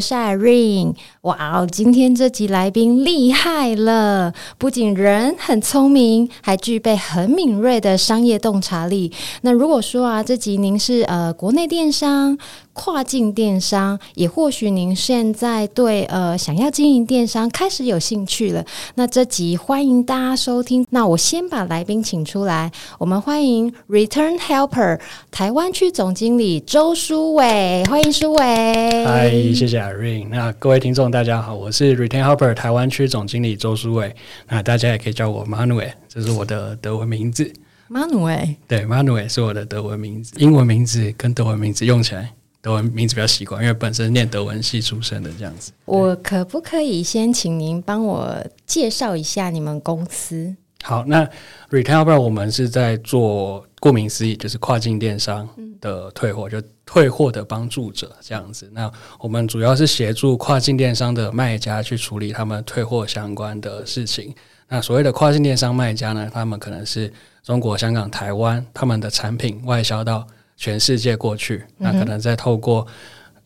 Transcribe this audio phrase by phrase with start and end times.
[0.00, 1.68] Hello，大家好，我哇哦。
[1.70, 9.12] 今天这集来宾厉害了，不仅人很聪明，还具备很敏锐的商业洞察力。
[9.42, 12.38] 那如果说啊，这集您是呃国内电商、
[12.72, 20.86] 跨境电商，也或许您现在对呃想要经营电商开始有兴趣了，那这集欢迎大家收听。
[20.88, 24.98] 那我先把来宾请出来，我们欢迎 Return Helper
[25.30, 29.04] 台湾区总经理周书伟，欢迎书伟。
[29.04, 30.28] 嗨，谢谢 Irene。
[30.30, 34.14] 那各位听众，大家好，我是 Retain Helper 台湾区总经理周书伟。
[34.48, 37.52] 那大家也可以叫我 Manuel，这是我的德文名字。
[37.90, 40.34] Manuel，对，Manuel 是我的德文名字。
[40.38, 42.32] 英文名字跟德文名字用起来，
[42.62, 45.72] 德文名字比较习惯，因为本身念德文系出身的这样子。
[45.84, 50.54] 我可不可以先请您帮我介绍一下你们公司？
[50.84, 51.28] 好，那
[51.70, 55.48] Retain Helper 我们是在做，顾名思义就是跨境电商
[55.80, 58.70] 的退货，就退货的帮助者这样子。
[58.74, 64.34] 那我们主要是协助跨境电商的卖家去处理他们退货相关的事情。
[64.68, 67.10] 那所谓的跨境电商卖家呢，他们可能是
[67.42, 70.26] 中国香港、台湾，他们的产品外销到
[70.58, 72.86] 全世界过去，那可能再透过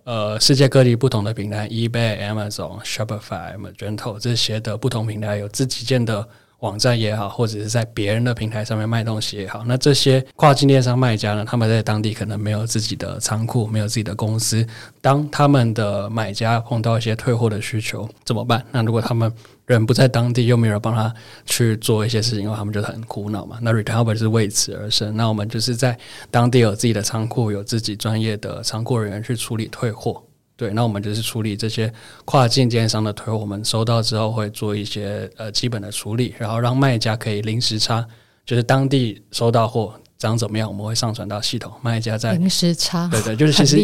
[0.02, 6.28] 呃世界各地不同的平台，eBay、Amazon、Shopify、Magento 这些的不同平台有自己建的。
[6.64, 14.66] 网站也好，或者是在别人的平台上面卖东西也好，那这些跨境电商卖家呢，他们在当地可能没有自己的仓库，没有自己的公司。
[15.02, 18.64] 当他们的买家碰到一些退货的需求，怎么办？
[18.72, 19.30] 那如果他们
[19.66, 23.58] 人不在当地，又没有人帮他去做一些事情的话，他们就很苦恼嘛。
[23.60, 25.14] 那 Retain Helper 是为此而生。
[25.14, 25.98] 那我们就是在
[26.30, 30.22] 当地有自己的仓库，有自己专业的仓库人员去处理退货。
[30.56, 31.92] 对，那我们就是处理这些
[32.24, 38.06] 跨境电商的退货，我们收到之后会做一些呃基本的处理，然后让卖家可以零时差，
[38.46, 43.78] 就是当地收到货长怎么样，我们会上传到系统，卖家在零时差，对对，就是其实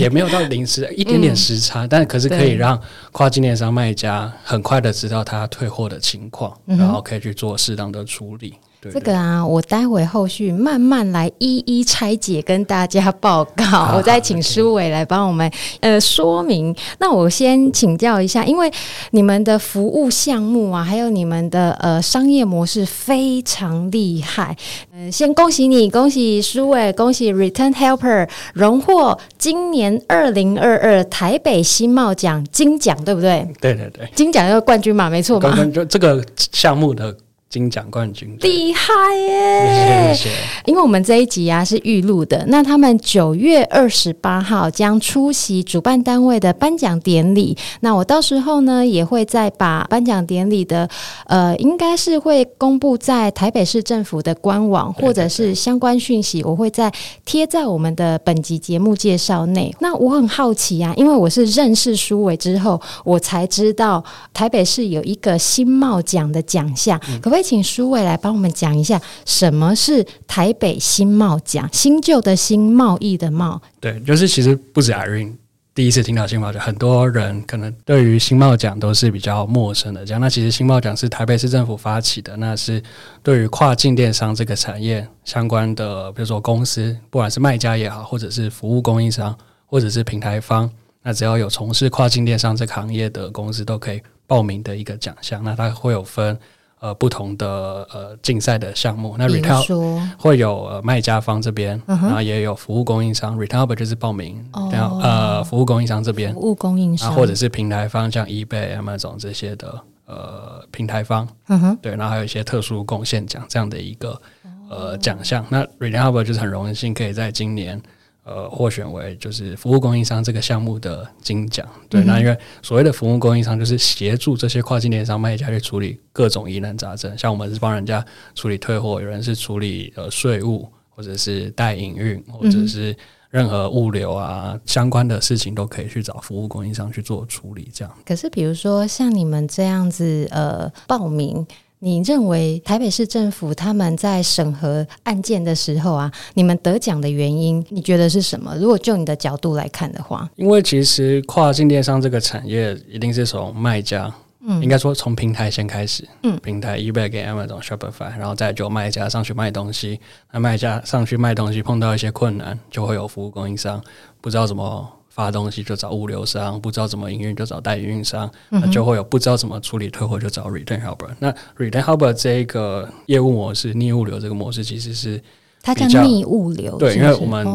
[0.00, 2.80] 也没有到零时一点点时差，嗯、但可是可以让
[3.12, 8.54] 跨境电商卖家很快的知道他退货的情况，然后可以去做适当的处理。
[8.80, 13.64] 这个啊，我待会后续慢慢来一一拆解，跟大家报告。
[13.64, 15.50] 好 我再请舒伟来帮我们
[15.80, 16.74] 呃说明。
[17.00, 18.70] 那我先请教一下，因为
[19.10, 24.56] 你们的服务项目啊，还有你们的呃商业模式非常厉害。
[24.92, 33.48] 嗯、呃，先恭喜你，恭喜舒伟，恭喜 Return Helper 荣获今年二零二二台北新贸奖金奖，对不对？
[33.60, 35.64] 对对对，金奖要冠军嘛，没错嘛。
[35.74, 37.16] 就这个项目的。
[37.56, 40.12] 金奖冠军，厉害耶！
[40.12, 40.30] 谢谢。
[40.66, 47.56] 因为我们这一集啊是预录的，那他们九月二十八号将出席主办单位的颁奖典礼。
[47.80, 50.86] 那我到时候呢也会再把颁奖典礼的
[51.28, 56.92] 呃，应该是会公布在台北市政府的官网，或者是相关讯息，我会在
[57.24, 59.74] 贴在我们的本集节目介绍内。
[59.80, 67.45] 那我很好奇啊，因为我是认识苏伟之后，我才知道台北市有一个新贸奖的奖项，嗯、可不可以？
[67.46, 71.68] 请舒伟来帮我们讲一下，什么是台北新贸奖？
[71.72, 73.62] 新旧的新，贸易的贸。
[73.78, 75.34] 对，就是其实不止 Irene
[75.72, 80.04] 第一次听到新贸奖，很多人可能对于新贸奖都是比较陌生的。
[80.04, 82.82] 这样，那其实新贸奖是台北市政府发起的，那是
[83.22, 89.36] 对于跨境电商这个产业相关的，比如说公司，不管是卖家也好，或者是服务供应商，
[89.66, 90.68] 或者是平台方，
[91.02, 95.44] 那只要有从事跨境电商这个行业的公司，都可以报名的一个奖项。
[95.44, 96.36] 那它会有分。
[96.78, 97.46] 呃，不同的
[97.92, 107.14] 呃竞赛的项目，那 retail 会有呃卖家方这边，嗯、然后也有服务供应商，Retain Helper 就是报名，哦、然后呃服务供应商这边，服务供应商。
[107.14, 114.20] 或者是平台方，像 eBay、Amazon 这些的呃平台方，嗯哼，对，然后还有一些特殊贡献奖这样的一个
[114.68, 117.80] 呃奖项，那 Retain Helper 就是很荣幸可以在今年。
[118.28, 128.04] 呃，获选为就是服务供应商这个项目的金奖，对，嗯、那因为所谓的服务供应商就是协助这些跨境电商卖家去处理各种疑难杂症，像我们是帮人家
[128.34, 132.96] 处理退货，有人是处理呃税务，或者是代营运，或者是
[133.30, 137.94] 任何物流啊、嗯、相关的事情都可以去找服务供应商去做处理，这样。
[138.04, 141.46] 可是比如说像你们这样子呃报名。
[141.78, 148.56] 你认为台北市政府他们在审核案件的时候啊，你们得奖的原因，你觉得是什么？
[148.56, 160.00] 如果就你的角度来看的话，因为其实跨境电商这个产业一定是从卖家，嗯，应该说从平台先开始，嗯，平台 eBay 跟 Amazon、Shopify，然后再就卖家上去卖东西，
[160.32, 163.82] 那卖家上去卖东西碰到一些困难，就会有服务供应商
[164.22, 164.92] 不知道怎么。
[165.16, 171.08] 发东西就找物流商，不知道怎么营运就找代运商，嗯、那就会有不知道怎么处理退货就找 return helper。
[171.18, 175.18] 那 return helper 这一个业务模式，逆物流这个模式其实是
[175.62, 177.46] 它叫逆物流，对，因为我们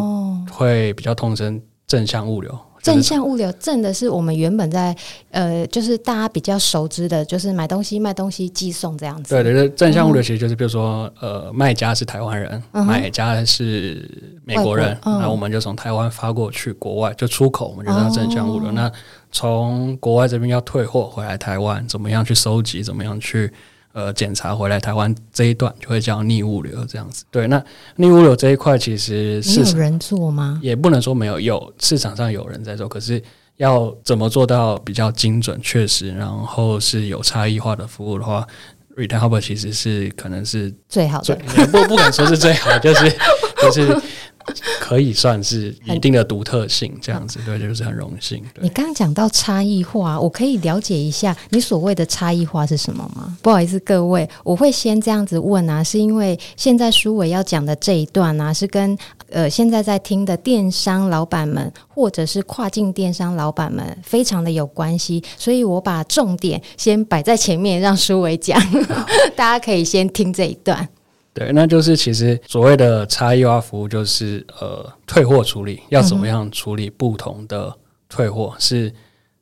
[0.48, 4.95] 会比较通称正向物流，正向物流，正的是我们原本在
[5.30, 9.36] 呃，就是大家比较熟知的，就是买东西、卖东西、寄送这样子。
[9.36, 14.10] 对对对，正向物流其实就是比如说，嗯、呃，卖家是台湾人，嗯、买家是
[14.44, 18.69] 美国人，那我们就从台湾发过去国外，就出口，我们就叫正向物流。
[18.69, 18.92] 哦、那
[19.31, 22.81] 从国外这边要退货回来台湾，怎么样去收集？
[22.81, 23.51] 怎么样去？
[23.94, 27.24] 呃，检查回来台湾这一段就会叫逆物流这样子。
[27.30, 27.62] 对，那
[27.96, 30.60] 逆物流这一块其实是有人做吗？
[30.62, 33.22] 也不能说没有，有市场上有人在做，可是
[33.58, 38.48] 要怎么做到比较精准、确实，然后是有差异化的服务的话
[38.96, 41.36] ，Return Hub 其实是可能是最好的，
[41.72, 43.12] 不不敢说是最好，就是
[43.62, 44.02] 就是。
[44.80, 48.44] 可以算是一定的独特性，这样子对，就是很荣幸。
[48.62, 53.38] 你刚刚讲到差异化，我可以了解一下你所谓的差异化是什么吗？
[53.42, 58.98] 不好意思，各位，我会先这样子问啊，是因为现在书伟要讲的这一段啊，是跟
[59.30, 68.62] 呃现在在听的电商老板们或者是跨境电商老板们非常的有关系，所以我把重点先摆在前面，让书伟讲，
[69.36, 70.88] 大家可以先听这一段。
[71.33, 77.74] 对，那就是其实所谓的差异化服务，就是呃退货处理要怎么样处理不同的
[78.10, 78.94] 退货是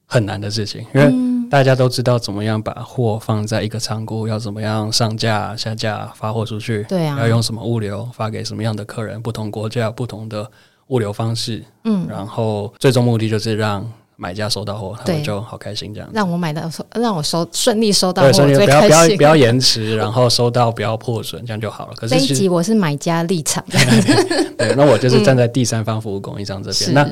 [0.06, 1.12] 很难的事情，因为
[1.50, 10.50] 大家都知道怎么样把货放在一个仓库，要怎么样上架、下架、发货出去，对啊，要用什么物流发给什么样的客人，不同国家不同的
[10.88, 13.92] 物流方式，嗯，然后最终目的就是让。
[14.22, 21.94] 买家收到货，他们就好开心，这样让我买到收，让我收顺利收到不要不要不要延迟， 然后收到不要破损，这样就好了。
[21.96, 23.64] 可是这一集我是买家立场，
[24.58, 26.92] 对，那我就是站在第三方服务供应商这边。
[26.92, 27.10] 嗯、那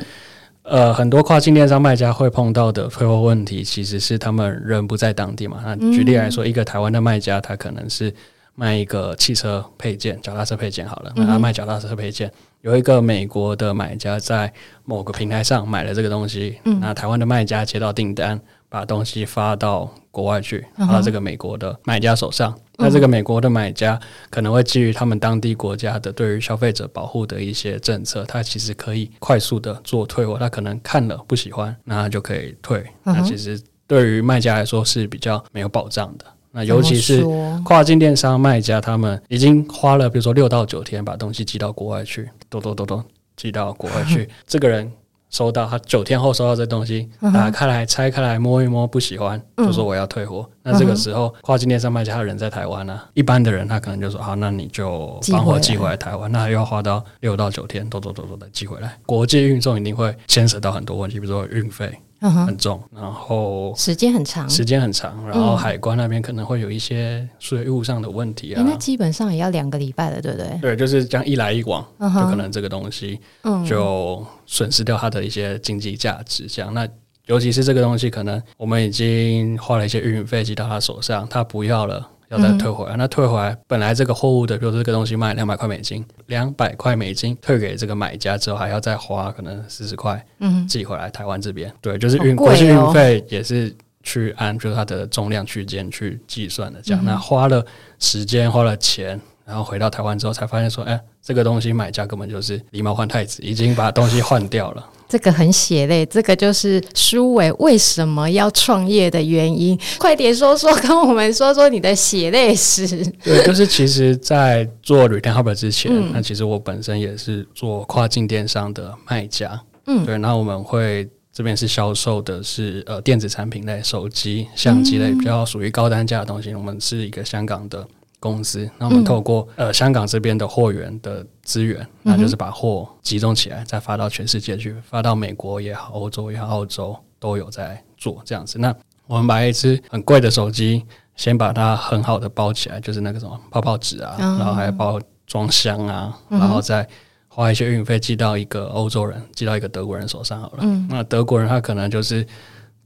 [0.69, 5.63] 呃，很多跨境电商卖家会碰到的退货问题，其实是他们人不在当地嘛。
[5.63, 8.13] 那举例来说，一个台湾的卖家，他可能是
[8.53, 12.29] 卖一个汽车配件、脚踏车配件好了，那他卖脚踏车配件。
[12.67, 14.51] 有一个美国的买家在
[14.83, 18.37] 某个平台上买了这个东西，嗯、那台湾的卖家接到订单，
[18.67, 22.51] 把东西发到国外去，发到这个美国的买家手上。
[22.51, 23.97] 嗯、那这个美国的买家
[24.29, 30.37] 可能会基于他们当地国家的对于消费者保护的一些政策，他其实可以快速的做退货。
[30.37, 32.79] 他可能看了不喜欢，那他就可以退。
[33.05, 36.25] 嗯、那其实对于卖家来说是比较没有保障的。
[36.51, 37.23] 那尤其是
[37.63, 43.03] 跨境电商卖家，他们已经花了比如说六到九天把东西寄到国外去，咚咚咚咚
[43.35, 44.29] 寄到国外去。
[44.47, 44.91] 这个人
[45.29, 50.49] 收到，他九天后收到这东西，打开来拆开来摸一摸，不喜欢，就说我要退货。
[50.63, 58.97] 那这个时候，跨境电商卖家他人在台湾呢，一般的人他可能就说好，那你就帮我寄回来台湾，那又要花到六到九天，咚咚咚咚的寄回来。
[59.05, 61.91] 国际运送一定会牵扯到很多问题，比如说运费。
[62.19, 68.63] 很重，然后时间很长，时间很长，然后海关那边可能会有一些税务上的问题啊。
[68.65, 70.59] 那基本上也要两个礼拜了，对不对？
[70.61, 73.19] 对，就是这样一来一往，就可能这个东西
[73.67, 76.47] 就损失掉它的一些经济价值。
[76.47, 76.87] 这样，那
[77.25, 82.09] 尤其是这个东西，可能我们已经花了一些运费寄到他手上，他不要了。
[82.29, 91.73] 要再退回来，嗯、那退回来本来这个货物的，比如说这个东西卖两百块美金，两百块美金退给这个买家之后，还要再花可能四十块，嗯，寄回来台湾这边。
[91.81, 97.03] 对，就是运过去运费也是去按就是它的重量区间去计算的，这样。
[97.03, 97.65] 嗯、那花了
[97.99, 99.19] 时间，花了钱。
[99.47, 104.85] 然后回到台湾之后，才发现说，哎，这个东西买家根本就是狸猫换太子，已经把东西换掉了。
[105.07, 109.79] 这个很血泪，这个就是苏伟为什么要创业的原因。
[109.97, 112.85] 快点说说，跟我们说说你的血泪史。
[113.23, 119.57] 对，就是其实，在做 Hub 之前，嗯、那其实我本身也是做跨境电商的卖家。
[119.85, 126.51] 嗯，对，那我们会这边是销售的是呃电子产品类、手机、相机类比较属于高单价的东西。
[126.51, 127.87] 嗯、我们是一个香港的。
[128.19, 138.57] 公司，那我们透过、嗯、呃香港这边的货源的资源，那就是把货集中起来，再发到全世界去，发到美国也好，欧洲也好，澳洲都有在做这样子。
[138.57, 138.73] 那
[139.05, 140.83] 我们买一支很贵的手机，
[141.15, 146.87] 先把它很好的包起来，就是那个什么泡泡纸啊，嗯、然后还包装箱啊，然后再
[147.27, 150.57] 花一些运费寄到一个欧洲人，寄到一个德国人手上好了。
[150.61, 152.25] 嗯、那德国人他可能就是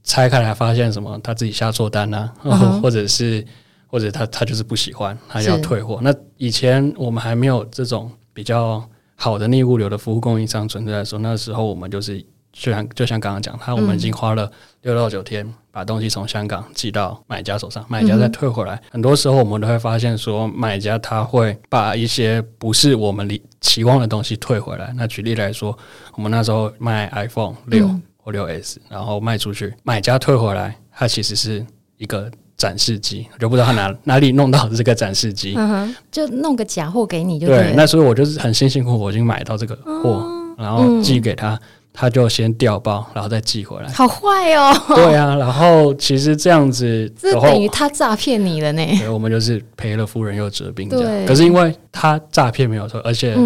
[0.04, 3.42] 拆开来发现什么，他自己下错单啊，嗯、 或者是。
[3.92, 5.98] 或者他他就是不喜欢，他要退货。
[6.02, 8.82] 那以前我们还没有这种比较
[9.14, 12.18] 好的逆物流的服务供应商存在的时候，那时候我们就是
[12.50, 18.76] 就像就像刚刚讲，他我们已经花了六到九天把东西从香港寄到买家手上，买家再退回来。
[18.76, 24.90] 嗯、很多时候我们都会发现说，买家他会把一些不是我们理期望的东西退回来。
[24.96, 25.76] 那举例来说，
[26.14, 31.66] 我们那时候卖 iPhone 六或六 S，然后卖出去，买家退回来，它其实是
[31.98, 32.30] 一个。
[32.56, 41.58] 展示机，我就不知道他哪哪里弄到的这个展示机，嗯，就弄个假货给你就对，那所以我就是很辛辛苦苦，我已经买到这个货，嗯、然后寄给他，
[41.92, 43.88] 他就先调包，然后再寄回来。
[43.90, 44.72] 好坏哦！
[44.94, 48.84] 对啊，然后其实这样子，这等于他诈骗你了呢。
[48.98, 51.04] 对，我们就是赔了夫人又折兵这样。
[51.04, 51.26] 对。
[51.26, 53.36] 可是因为他诈骗没有错，而且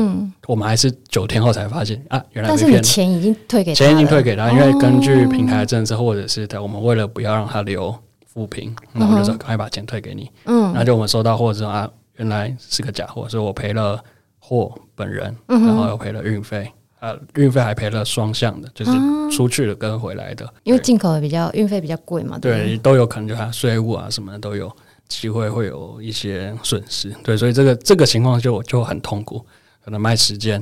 [0.47, 2.77] 我们还是九天后才发现、嗯、啊，原来被骗了。
[2.77, 7.95] 但是钱已经退给他，钱已经退给他，因为根据平台政策，或者是我们为了不要让他留
[8.37, 10.31] 负评，那我就说赶快把钱退给你。
[10.45, 10.65] 嗯。
[10.67, 13.99] 然后就我们收到货之后啊，原来是个假货，所以我赔了
[14.39, 16.71] 货本人，然后又赔了运费。
[16.99, 18.91] 呃，运费还赔了双向的，就是
[19.31, 24.75] 出去的跟回来的，因为进口的比较运费比较贵嘛，对，对，都有可能就它税务啊什么的都有
[25.07, 29.45] 机会会有一些损失，对，所以这个这个情况就就很痛苦，
[29.85, 30.61] 可能卖十件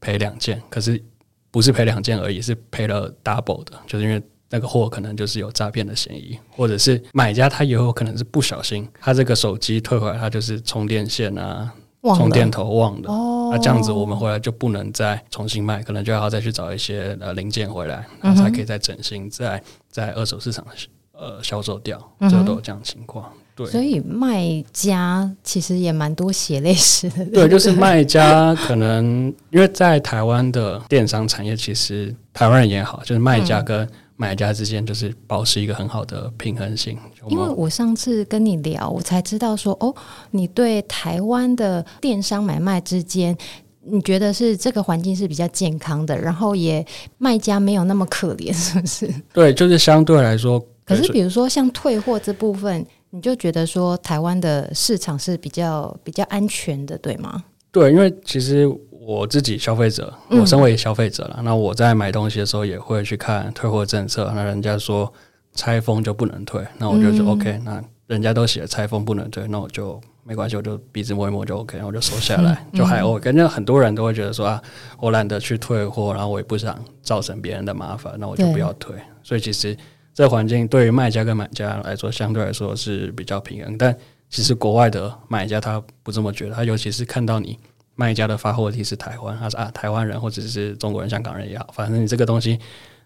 [0.00, 1.02] 赔两件，可是
[1.50, 11.72] 不是赔两件而已，是赔了 double 的，就是因为那个货可能就是有诈骗的嫌疑，或者是买家他也有可能是不小心，他这个手机退回来，他就是充电线啊。
[12.14, 19.60] 充电头忘了，那、哦啊、这样子我们回来就不能再重新卖，可能就要再去找一些呃零件回来，然后才可以再整新，再
[19.90, 20.64] 在二手市场
[21.10, 22.00] 呃销售掉，
[22.30, 23.28] 这都有这样的情况。
[23.56, 27.24] 对，所以卖家其实也蛮多血泪史的。
[27.24, 33.90] 对， 就是卖家可能因为在台湾的电商产业，其实台湾人也好，就是卖家跟、嗯。
[34.16, 36.98] 买家之间就是保持一个很好的平衡性。
[37.28, 39.94] 因为我上次跟你聊，我才知道说，哦，
[40.30, 43.36] 你对台湾的电商买卖之间，
[43.84, 46.84] 你觉得是这个环境是比较健康的，然后也
[47.18, 49.12] 卖家没有那么可怜，是不是？
[49.32, 50.64] 对，就是相对来说。
[50.84, 57.44] 可是比如说像退货这部分，你就觉得说台湾的市场是比较比较安全的，对吗？
[57.70, 58.68] 对，因为其实。
[59.06, 64.32] 我自己消费者，我身为消费者了，嗯、那我在买东西的时候也会去看退货政策。
[64.34, 65.10] 那人家说
[65.54, 67.62] 拆封就不能退，那我就说 OK、嗯。
[67.64, 73.30] 那人家都写拆封不能退，那我就没关系，我就鼻子摸一摸就 OK，我就收下来，嗯、就还 OK。
[73.30, 74.60] 那很多人都会觉得说啊，
[74.98, 78.96] 我懒得去退货，然后我也不想造成别人的麻烦，那我就不要退。
[79.22, 79.76] 所以其实
[80.12, 83.78] 这环境对于卖家跟买家来说，相对来说是比较平衡。
[83.78, 83.96] 但
[84.28, 87.56] 其实国外的买家他不这么觉得，他尤其是看到你。
[87.96, 92.58] 卖家的发货地是台湾，他说啊，台湾人或者是中国人、香港人也好，反正你这个东西，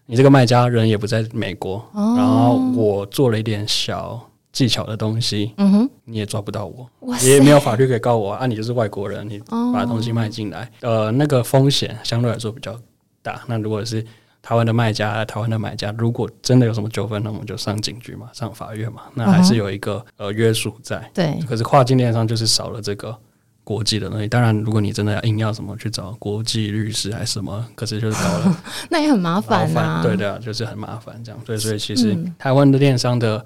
[0.05, 4.19] 你这个卖家人也不在美国，哦、然后我做了一点小
[4.51, 6.85] 技巧的东西，嗯哼，你也抓不到我，
[7.23, 9.41] 也没有法律可以告我啊，你就是外国人，你
[9.73, 12.77] 把东西卖进来，哦、呃，那个风险相对来说比较
[13.21, 13.41] 大。
[13.47, 14.05] 那如果是
[14.41, 21.09] 台湾的卖家、台湾的买家，如果真的有什么纠纷，那我们就上警局嘛，上法院嘛，那还是有一个呃约束在。
[21.13, 23.17] 对，可是跨境电商就是少了这个。
[23.63, 30.01] 国际的东西，当然，如果你真的要硬要什么去找国际律师还是什么，可是就是搞了， 那也很麻烦啊。
[30.01, 31.39] 对的，就是很麻烦这样。
[31.45, 33.43] 所以， 所以其实台湾的电商的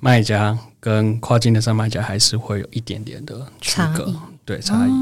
[0.00, 4.14] 卖家跟跨境电商卖家还是会有一点点的区隔。
[4.46, 4.92] 对，差异、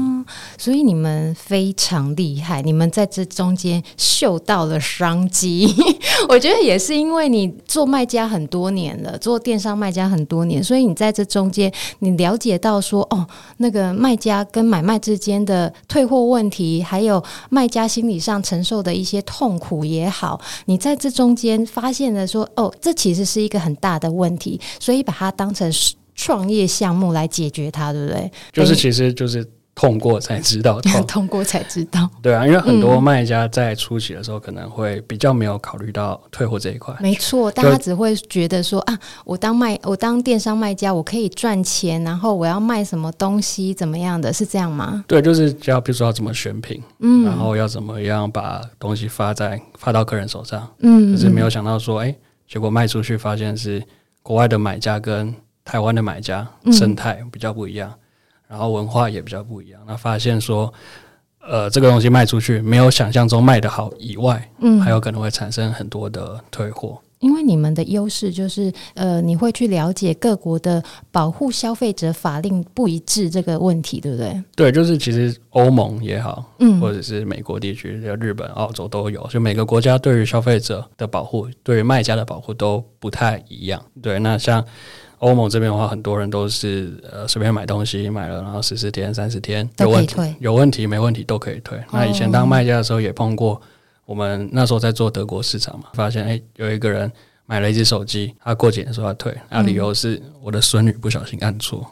[0.57, 5.71] 所以你们非常厉害，你们在这中间嗅到了商机。
[6.27, 13.23] 我觉得也是因为你做卖家很多年了，做电商卖家很多年，所以你在这中间，你了解到说，哦，
[13.57, 25.71] 那个卖家跟买卖之间的退货问题，还有卖家心理上承受的一些痛苦也好，你在这中间发现了说，哦，这其实是一个很大的问题，所以把它当成
[26.15, 28.31] 创业项目来解决它，对不对？
[28.51, 29.45] 就是其实就是
[29.75, 32.09] 痛过才知道痛， 痛过才知道。
[32.21, 36.95] 对啊，因为很多卖家在初期的时候可能会比较没有考虑到退货这一块。
[37.01, 45.03] 没错，大家只会觉得说啊，我当卖我当电商卖家，我可以赚钱，然后我要卖什么东西，怎么样的，是这样吗？
[45.07, 52.15] 对，就是要比如说要怎么选品，嗯，然后要怎么样把东西发在发到客人手上，嗯，可是没有想到说，哎，
[52.47, 53.83] 结果卖出去发现是
[54.23, 55.35] 国外的买家跟。
[55.65, 57.99] 台湾的买家生态比较不一样，嗯、
[58.49, 59.81] 然后文化也比较不一样。
[59.87, 60.71] 那发现说，
[61.41, 67.01] 呃，这个东西卖出去没有想象中卖得好以外，嗯，还有可能会产生很多的退货。
[67.19, 74.43] 因为你们的优势就是，呃，你会去了解各国的保护消费者法令不一致这个问题，对不对？
[74.55, 83.83] 对，就是其实欧盟也好，嗯，或者是美国地区，日本、澳洲都有，就每个国家对于消费者的保护，对于卖家的保护都不太一样。
[84.03, 84.63] 对，那像。
[85.25, 91.79] 欧盟这边的话，很多人都是呃随便买东西买了，然后十四天、三十天有问题，有问题没问题都可以退。
[91.91, 93.59] 那以前当卖家的时候也碰过，
[94.05, 97.11] 我们那时候在做德国市场嘛，发现哎有一个人
[97.47, 101.83] 买了一只手机，他过几天说要退，那理由是我的孙女不小心按错，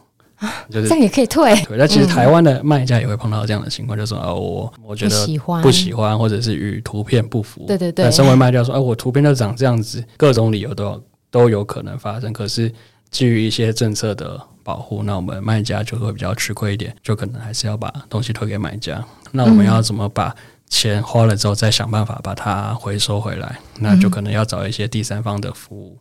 [0.69, 1.55] 就是这样也可以退。
[1.63, 5.15] 对，那其实台湾的卖家也会碰到这样的情况，就是说啊我我觉得
[5.63, 7.65] 不喜欢，或者是与图片不符。
[7.65, 8.05] 对对对。
[8.05, 12.71] 但身为卖家说，哎我图片就长这样子，各种理由都都有可能发生，可是。
[13.13, 19.05] 基于一些政策的保护，那我们卖家就会比较吃亏一点，就可能还是要把东西退给买家。
[19.31, 20.35] 那我们要怎么把
[20.67, 25.99] 钱花了之后再想办法把它回收回来，那就可能要找一些第三方的服务。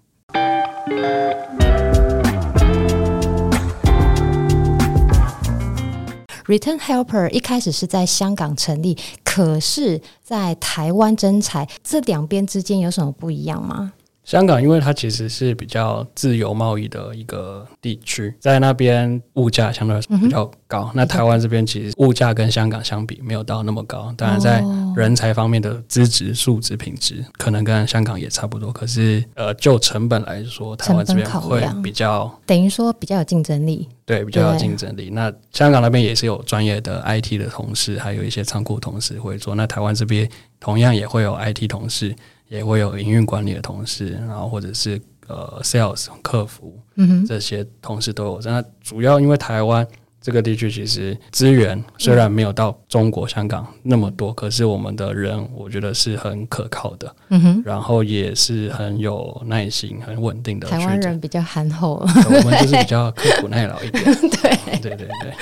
[6.46, 13.92] Return Helper 一开始是在香港成立，可是在台湾征才，这两边之间有什么不一样吗？
[14.24, 20.84] 香港，因为它其实是比较自由贸易的一个地区，在那边物价相对来说比较高。
[20.84, 24.62] 嗯、那台湾这边其实物价跟香港相比没有到那么高，当然在
[24.94, 28.72] 人才方面的资质、素质、品质可能跟香港也差不多。
[28.72, 35.10] 可是，呃，就成本来说，台湾这边会比较等于说比较有竞争力，对，比较有竞争力。
[35.10, 39.56] 那香港那边也是有专业的 IT 的同事，还有一些仓库同事会做。
[39.56, 40.28] 那台湾这边
[40.60, 42.14] 同样也会有 IT 同事。
[42.52, 46.78] 也会有营运管理的同事，然后或者是呃 sales 客服，
[47.26, 48.40] 这些同事都有。
[48.42, 49.86] 那主要因为台湾
[50.22, 60.68] 这个地区其实资源虽然没有到中国香港那么多，可是我们的人我觉得是很可靠的，嗯哼，然后也是很有耐心、很稳定的。
[60.68, 64.04] 台湾人比较憨厚， 我们就是比较刻苦耐劳一点。
[64.80, 65.34] 对对对对，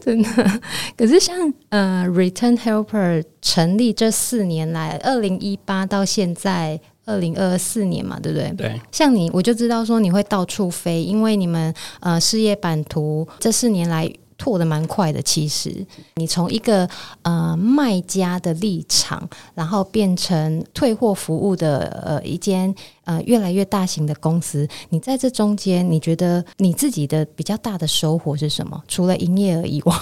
[0.00, 0.60] 真的。
[0.96, 8.52] 可是像呃，Return Helper 成立这四年来，二零一八到现在二零二四年嘛，对不对？
[8.56, 8.80] 对。
[8.92, 14.12] 像你，我就知道说你会到处飞，因为你们呃事业版图这四年来。
[14.36, 15.72] 拓的蛮快的，其实
[16.16, 16.86] 你从一个
[17.22, 28.82] 呃卖家的立场，然后变成退货服务的呃一间呃越来越大型的公司，你在这中间，你觉得你自己的比较大的收获是什么？
[28.88, 29.94] 除了营业额以外，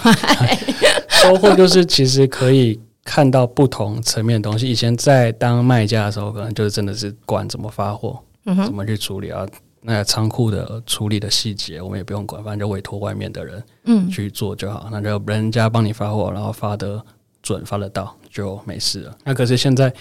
[1.11, 4.71] 收获就是其实可以看到不同层面的东西。
[4.71, 9.47] 以前在当卖家的时候，可能就是真的是管怎么发货，嗯哼，怎么去处理啊。
[9.81, 14.87] 那个仓库的处理的细节，我们也不用管，反正就委托外面的人嗯去做就好。
[14.87, 17.05] 嗯、那就人家帮你发货，然后发的
[17.43, 19.17] 准、发得到就没事了。
[19.25, 19.93] 那可是现在。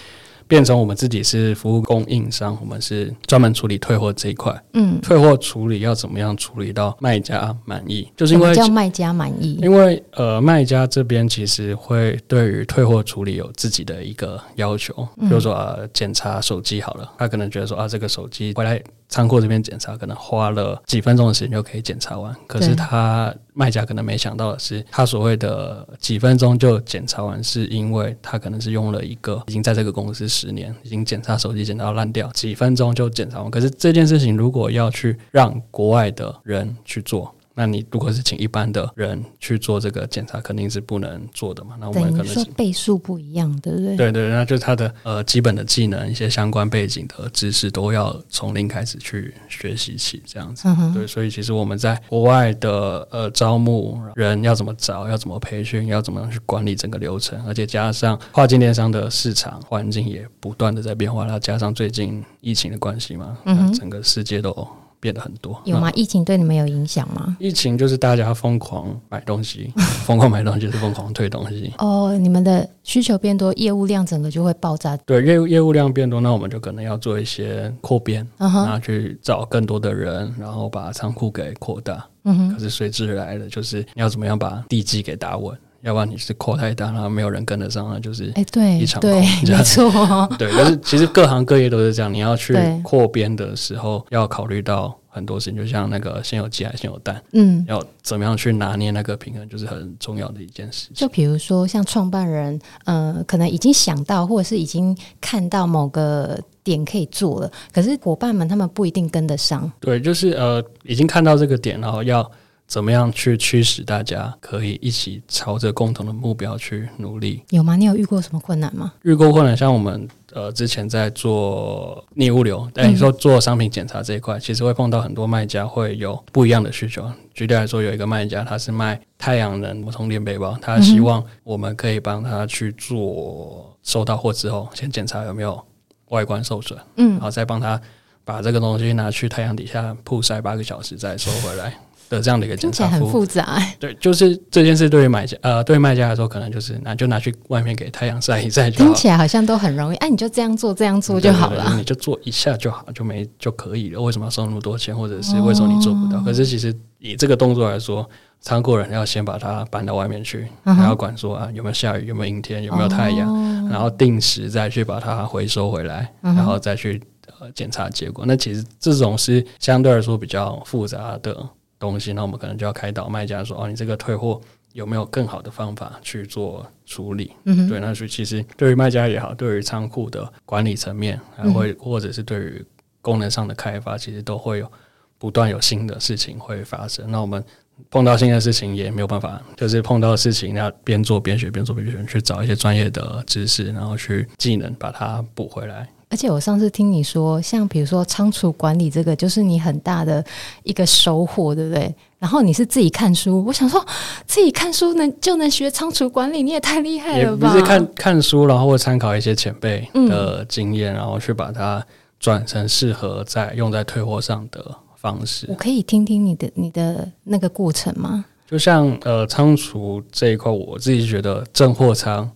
[0.52, 4.54] 变成我们自己是服务供应商，我们是专门处理退货这一块。
[4.74, 8.06] 嗯，退货处理要怎么样处理到卖家满意？
[8.14, 18.78] 就是因为叫卖家满意，因为呃，卖家这边其实会对于退货处理有自己的一个要求，比如说啊，检查手机好了，他可能觉得说啊，这个手机回来
[19.12, 23.32] 仓库这边检查，可能花了几分钟的时间就可以检查完，可是他。
[23.54, 33.50] 卖家可能没想到的是，他所谓的几分钟就检查完，是因为他可能是用了一个已经在这个公司十年，已经检查手机检查烂掉，几分钟就检查完。
[33.50, 37.30] 可是这件事情如果要去让国外的人去做。
[37.54, 41.76] 那你如果是请一般的人去做这个检查，肯定是不能做的嘛。
[41.78, 43.96] 那我们可能说倍数不一样，对不对？
[43.96, 50.66] 对对，那就是他的呃基本的技能、一些相关背景的知识都要从零开始去学习起，这样子。
[50.94, 64.66] 对，所以其实我们在国外的呃招募人要怎么找，要怎么培训，要怎么样去管理整个流程，而且加上跨境电商的市场环境也不断的在变化，然后加上最近疫情的关系嘛，嗯，整个世界都。
[65.02, 65.90] 变得很多有吗？
[65.96, 67.36] 疫情对你们有影响吗？
[67.40, 69.72] 疫情就是大家疯狂买东西，
[70.06, 71.74] 疯狂买东西就是疯狂退东西。
[71.78, 74.96] 哦，你们的需求变多，业务量整个就会爆炸。
[74.98, 82.06] 对，业务业务量变多，那我们就可能要做一些扩编，然后去找更多的人，然后把仓库给扩大。
[82.22, 82.54] 嗯哼。
[82.54, 89.10] 可是随之而来的就是你要怎么样把地基给打稳，要不然你是扩太大，然后没有人跟得上，那就是哎对一场空。
[89.10, 89.90] 没错。
[90.38, 94.96] 对，但是其实各行各业都是这样，你要去扩编的时候要考虑到。
[95.14, 100.94] 很多事情就像那个先有鸡还是先有蛋，嗯，要怎么样去拿捏那个平衡，就是很重要的一件事情。
[100.94, 109.70] 就比如说像创办人，呃，可能已经想到或者是已经看到某个点可以做了，可是伙伴们他们不一定跟得上。
[109.80, 112.22] 对，就是呃，已经看到这个点，然后要
[112.72, 117.42] 怎么样去驱使大家可以一起朝着共同的目标去努力。
[117.50, 117.76] 有吗？
[117.76, 118.94] 你有遇过什么困难吗？
[119.02, 120.08] 遇过困难，像我们。
[120.32, 127.06] 呃，之前在做逆物流，但你说做商品检查这一块，嗯、其实会碰到很多卖家会有不一样的需求。
[127.34, 135.62] 举例来说，有一个卖家他是卖太阳能充电背包，他希望我们可以帮他去做收到货之后，先检查有没有
[136.08, 137.78] 外观受损，嗯，然后再帮他
[138.24, 141.78] 把这个东西拿去太阳底下曝晒八个小时再收回来。
[142.12, 143.74] 的这样的一个检查服务，很复杂、欸。
[143.80, 148.84] 对，就是这件事对于买家呃，对于卖家来说，可能就是拿就拿去外面给太阳晒一晒就好。
[148.84, 154.00] 听起来好像都很容易，哎、啊，你就这样做这样做就好了，对对对，你就做一下就好，就没就可以了。
[154.00, 156.18] 为什么要收那么多钱，或者是为什么你做不到？
[156.18, 158.08] 哦、可是其实以这个动作来说，
[158.40, 167.00] 仓库人要先把它搬到外面去，还要管说啊有没有下雨，有没有阴天，有没有太阳，哦、然后定时再去把它回收回来，然后再去
[167.40, 168.24] 呃检查结果。
[168.26, 171.36] 那其实这种是相对来说比较复杂的
[171.82, 174.40] 东西，那我们可能就要开导卖家说：“哦，你这个退货
[174.72, 177.32] 有没有更好的方法去做处理？
[177.42, 182.64] 嗯，对，那所以其实对于卖家也好，对于仓库的管理层面，还会或者是对于
[183.00, 184.72] 功能上的开发，其实都会有
[185.18, 187.10] 不断有新的事情会发生。
[187.10, 187.44] 那我们
[187.90, 195.88] 碰到新的事情也没有办法，就是碰到事情要边做边学，边做边学，去找一些专业的知识，然后去技能把它补回来。
[196.12, 200.22] 而且我上次听你说，像比如说仓储管理这个，就是你很大的
[200.62, 201.92] 一个收获，对不对？
[202.18, 203.82] 然后你是自己看书，我想说
[204.26, 207.48] 自己看书能就能学仓储管理，你也太厉害了吧？
[207.48, 211.82] 也不是看看书，然后会参考一些前辈的经验，嗯、然后去把它
[212.20, 214.62] 转成适合在用在退货上的
[214.94, 215.46] 方式。
[215.48, 218.22] 我可以听听你的你的那个过程吗？
[218.46, 222.30] 就像呃仓储这一块，我自己觉得正货仓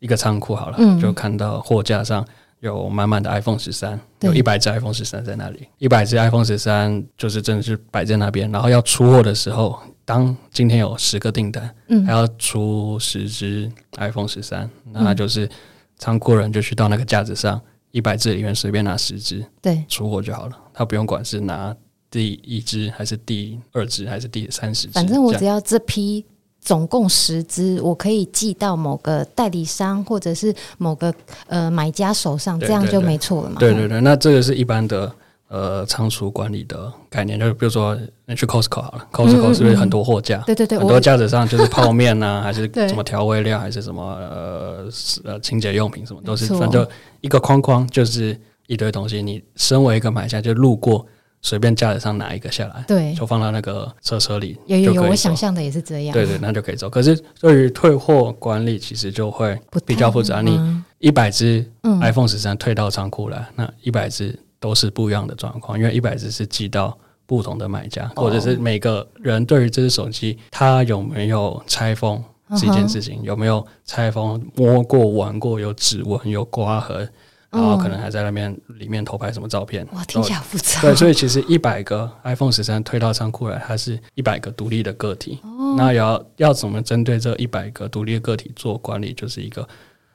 [0.00, 2.26] 一个仓库好了，嗯、就看到货架上。
[2.60, 8.50] 有满满的 iPhone 十三，有一百只 iPhone 十三在那里，一百只 iPhone 十三就是真的是摆在那边。
[8.52, 15.48] 然后要出货的时候，当今天有十个订单，嗯，还要出十只 iPhone 十三，那就是
[15.96, 17.60] 仓库人就去到那个架子上，
[17.92, 20.56] 一百只里面随便拿十只，对，出货就好了。
[20.74, 21.74] 他不用管是拿
[22.10, 26.26] 第一只还是第二只还是第三十只，反正我只要这批。
[26.60, 31.12] 总共十支，我可以寄到某个代理商或者是某个
[31.46, 33.56] 呃买家手上，这样就没错了嘛？
[33.58, 35.10] 对对对，那这个是一般的
[35.48, 37.96] 呃仓储管理的概念，就比如说
[38.26, 40.38] 你去 Costco 好了，Costco 是不是很多货架？
[40.46, 44.88] 对对对，很多架子上就是泡面呐、啊， 还是什么调味料，还是什么呃
[45.24, 46.90] 呃清洁用品，什么都是，反正就
[47.22, 49.22] 一个框框就是一堆东西。
[49.22, 51.06] 你身为一个买家，就路过。
[51.42, 54.58] 随便架子上拿一个下来，对，就放到那个车车里。
[54.66, 56.12] 有有有，我想象的也是这样。
[56.12, 56.90] 对对，那就可以走。
[56.90, 60.42] 可是对于退货管理，其实就会比较复杂。
[60.42, 60.60] 你
[60.98, 61.64] 一百只
[62.00, 72.22] iPhone 十三退到仓库来，嗯、那一百只都是不一样的状况，因为一百只是寄到不同的买家，哦、或者是每个人对于这只手机，他有没有拆封
[72.54, 77.08] 是一件事情，嗯、有没有拆封摸过、玩过，有指纹、有刮痕。
[77.50, 80.80] 然后可能还在那边里面偷拍什么照片，哇，听起来复杂。
[80.80, 85.40] 对，所以其实一百个 iPhone 十三推到仓库来，它是一百个独立的个体。
[85.42, 89.66] 哦，那要要怎么针对这一百个独立的个体做管理，就是一个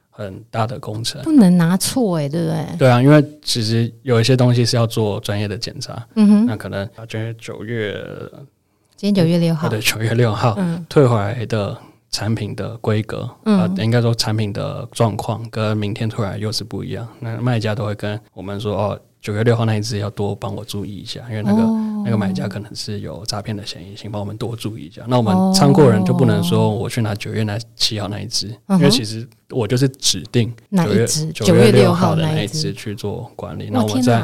[0.10, 1.22] 很大的工程。
[1.24, 2.78] 不能拿错哎，对不对？
[2.78, 6.08] 对啊，因为其实有一些东西是要做专业的检查。
[6.16, 8.02] 嗯哼，那可能今天九月，
[8.96, 11.78] 今天九月六号，对，九月六号，嗯，退回来的。
[12.16, 17.06] 产品的规格，嗯、呃，应该说产品的状况跟明天突然又是不一样。
[17.20, 25.02] 那卖家都会跟我们说，哦，九月六号那一只要多帮我注意一下，因为那个、哦、那个买家可能是有诈骗的嫌疑，请帮我们多注意一下。
[25.10, 33.70] 那我们仓库人就不能说我去拿九月那七号那一只，哦、因为其实我就是指定九月九月六号的那一只去做管理。
[33.70, 34.24] 那我们在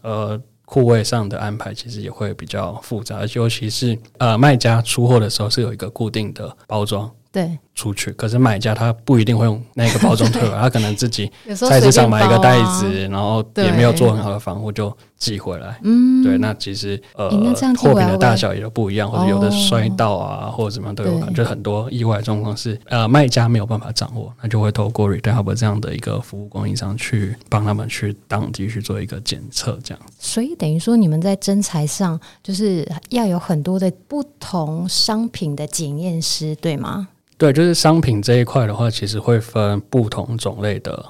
[0.00, 7.10] 呃库位上的安排其实也会比较复杂，尤其是呃卖家出货的时候是有一个固定的包装。
[7.36, 15.78] 对，出去，可是买家他不一定会用那个包装退回来， 他可能自己菜市场买一个袋子，然后也没有做很好的防护就寄回来。
[15.82, 17.28] 嗯，对，那其实呃
[17.76, 30.02] 货品的大小也都不一样，或者有的摔到啊，或者怎么样都有可能，就很多意外状况是呃卖家没有办法掌握，那就会透过 Retail Hub 这样的一个服务供应商去帮他们去当地去做一个检测，这样。
[30.18, 37.08] 所以等于说你们在真材上就是要有很多的不同商品的检验师，对吗？
[37.38, 41.04] 对，就是商品这一块的话，其实会分不同种类的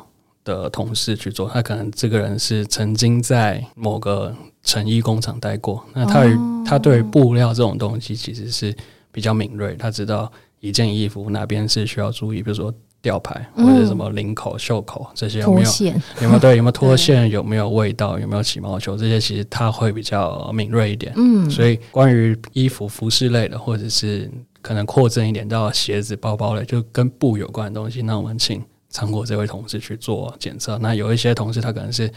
[0.45, 1.49] 的同事去做。
[1.49, 4.35] 他可能这个人是曾经在某个
[4.65, 6.25] 成衣工厂待过，那他
[6.65, 8.75] 他对布料这种东西其实是
[9.13, 21.13] 比较敏锐，他知道一件衣服哪边是需要注意，比如说吊牌或者什么领口、袖口这些有没有线有没有对有没有 脱线有没有味道有没有起毛球这些，其实他会比较敏锐一点。
[21.17, 24.29] 嗯，所以关于衣服服饰类的或者是。
[24.67, 28.03] 可能扩增一点到鞋子、包包类，就跟布有关的东西。
[28.03, 30.77] 那我们请仓库这位同事去做检测。
[30.79, 32.13] 那有一些同事他可能是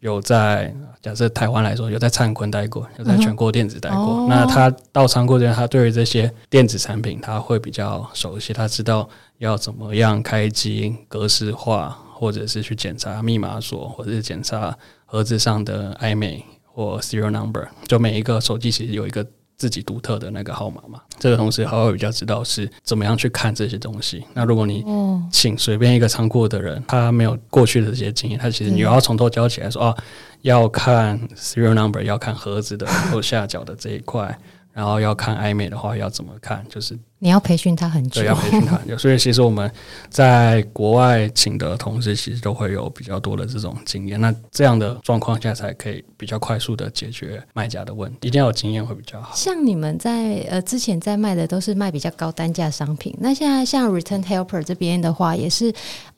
[0.00, 4.16] 有在假设台湾来说，有在灿坤待过，有在全国电子待过。
[4.22, 17.68] 嗯、那他到仓库这边，他对于这些电子产品他会比较熟悉，他知道要怎么样开机、格式化，或者是去检查密码锁，或者是检查盒子上的 IMEI 或 serial number。
[17.86, 19.24] 就每一个手机其实有一个。
[19.62, 24.24] 自己独特的那个号码嘛，这个同时还会比较知道是怎么样去看这些东西。
[24.34, 24.84] 那如果你
[25.30, 29.96] 请随便一个仓库的人，他没有过去的这些经验，他其实你要从头教起来说，说啊，
[30.40, 34.36] 要看 serial number，要看盒子的右下角的这一块，
[34.72, 38.96] 然后要看爱美的话要怎么看，就是你要培训他很久，对，要培训他很久。
[38.96, 39.70] 所以其实我们
[40.08, 44.20] 在国外请的同事，其实都会有比较多的这种经验。
[44.20, 49.34] 那这样的状况下才可以比较快速的解决卖家的问题，一定要有经验会比较好。
[49.34, 55.72] 像你们在呃之前在卖的都是卖比较高单价商品，那现在像 Return Helper 这边的话，也是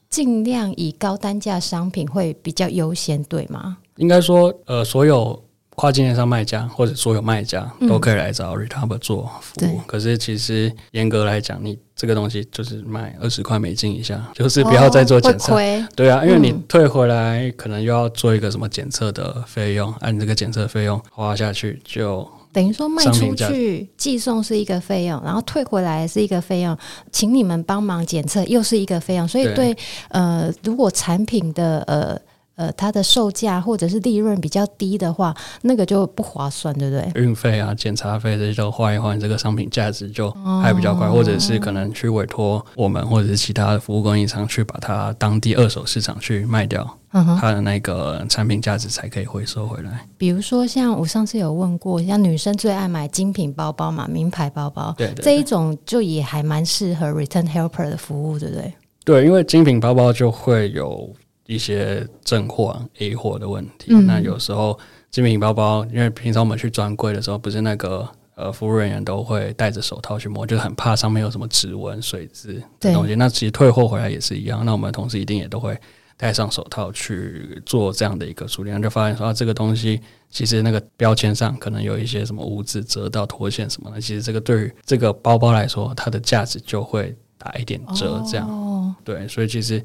[0.08, 3.78] 尽量以高单价商品会比较优先，对吗？
[3.96, 5.43] 应该说，呃，所有。
[5.76, 15.54] 跨境电商卖家或者所有卖家都可以来找 Retabelt 做服务，嗯、可是其实严格来讲，你这个东西就是卖二十块美金以下，就是不要再做检测。
[15.54, 26.76] 哦、对啊，因为你退回来可能又要做一个什么检测的费用，按、嗯啊、这个检测费用花下去就等于说卖出去寄送是一个费用，然后退回来是一个费用，
[27.10, 29.76] 请你们帮忙检测又是一个费用，所以对，对
[30.10, 32.16] 呃，如果产品的呃。
[32.56, 37.22] 呃，它的售价或者是利润比较低的话，那个就不划算，对不对？
[37.22, 40.30] 运费啊、检查费这些都换一换，这个商品价值就
[40.62, 50.06] 还比较快，哦、或者是可能去委托我们或者是其他的服务供应商去把它当地二手市场去卖掉，它的那个产品价值才可以回收回来。
[50.16, 58.72] 比如说，像我上次有问过，像女生最爱买精品包包嘛，名牌包包，对，这一种就也还蛮适合 Return Helper 的服务，对不对？
[59.04, 61.12] 对，因为精品包包就会有。
[61.46, 64.78] 一些正货 A 货的问题，嗯、那有时候
[65.10, 73.08] 精品包包，因为平常我们去专柜的时候，不是那个呃服务人员都会戴着手套去摸，就很怕上面有什么指纹、水渍的东西。
[73.08, 75.78] 对那其实退货回来也是一样，那我们同事一定也都会
[76.16, 89.84] 戴上手套去做这样的一个处理，然后就发现说、啊、这个东西其实那个标签上可能有一些什么污渍、折到脱线什么的，其实这个对于这个包包来说，它的价值就会打一点折，这样、哦、对，所以其实。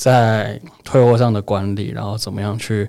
[0.00, 2.88] 在退货上的管理，然后怎么样去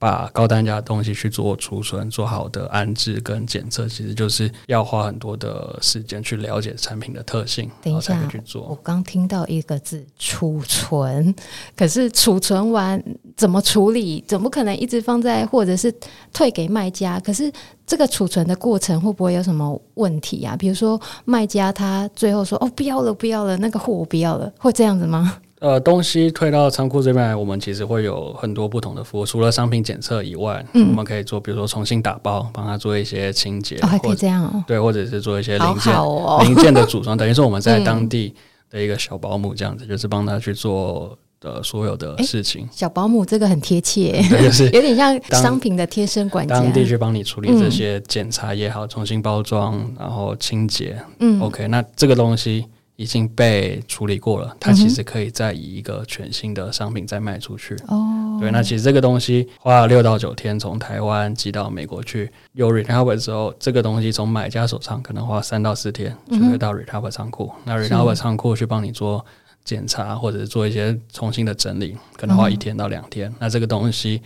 [0.00, 8.62] 把高单价的东西去做储存、做好的安置跟检测，其实就是要花很多的时间去了解产品的特性，等一下，然后才去做。
[8.62, 11.32] 我刚听到一个字“储存”，
[11.76, 13.00] 可是储存完
[13.36, 14.24] 怎么处理？
[14.26, 15.94] 怎么可能一直放在或者是
[16.32, 17.20] 退给卖家？
[17.20, 17.52] 可是
[17.86, 20.56] 这个储存的过程会不会有什么问题啊？
[20.56, 25.40] 比如说卖家他最后说：“哦，不要了，不要了，那个货我不要了。”会这样子吗？
[25.60, 29.26] 呃，东西退到仓库这边来，我们其实会有很多不同的服务。
[29.26, 34.64] 除了商品检测以外，嗯、我们可以做，比如说重新打包，帮他做一些清洁，哦，还可以这样哦。
[34.66, 38.34] 对，或者是做一些零件、哦、零件的组装，等于说我们在当地
[38.70, 42.66] 的一个小保姆这样子，嗯、就是帮他去做的所有的事情。
[42.72, 50.98] 小保姆这个很贴切，对，就是有点像商品的贴身管家，当地去帮你处理这些检查也好，重新包装，然后清洁。
[51.18, 52.64] 嗯，OK，那这个东西。
[53.00, 57.74] 已经被处理过了，它其实可以再以一个全新的商品再卖出去。
[57.88, 67.50] 哦、嗯，对，那其实这个东西花了六到九天从台湾寄到美国去，有 recover 之后，这个东西从买家手上可能花三到四天就会到 recover 仓库。
[67.56, 69.24] 嗯、那 recover 仓库去帮你做
[69.64, 73.30] 检查或者是做一些重新的整理，可能花一天到两天。
[73.30, 74.20] 嗯、那这个东西。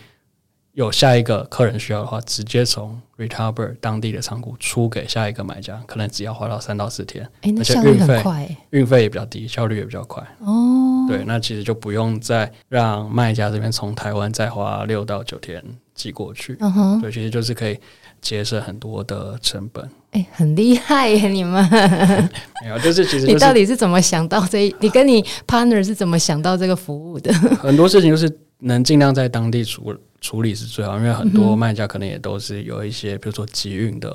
[0.75, 10.21] 有下一个客人需要的话，直接从 Retabelt 当地的仓库出给下一个买家，可能只要花到三到四天，欸、那效率很快，运费也比较低，效率也比较快。
[10.39, 16.57] 哦，对，那其实就不用再让卖家这边从台湾再花六到九天寄过去。
[16.59, 17.79] 嗯哼，对，其实就是可以
[18.19, 19.85] 节省很多的成本。
[20.11, 21.63] 哎、欸，很厉害耶，你们
[22.61, 24.75] 没有，就是其实、就是、你到底是怎么想到这？
[24.81, 27.33] 你跟你 partner 是怎么想到这个服务的？
[27.33, 29.95] 很多事情就是能尽量在当地处。
[30.21, 34.09] 处理是最好，因为很多卖家可能也都是有一些，比如说集运的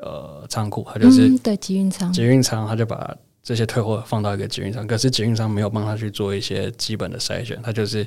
[0.00, 8.04] 呃仓库，他就是、嗯、对集运仓，集运仓他就把这些退货放到一个集运仓，可是集运仓没有帮他去做一些基本的筛选，他就是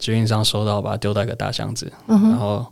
[0.00, 2.66] 集运商收到把它丢到一个大箱子，嗯、然后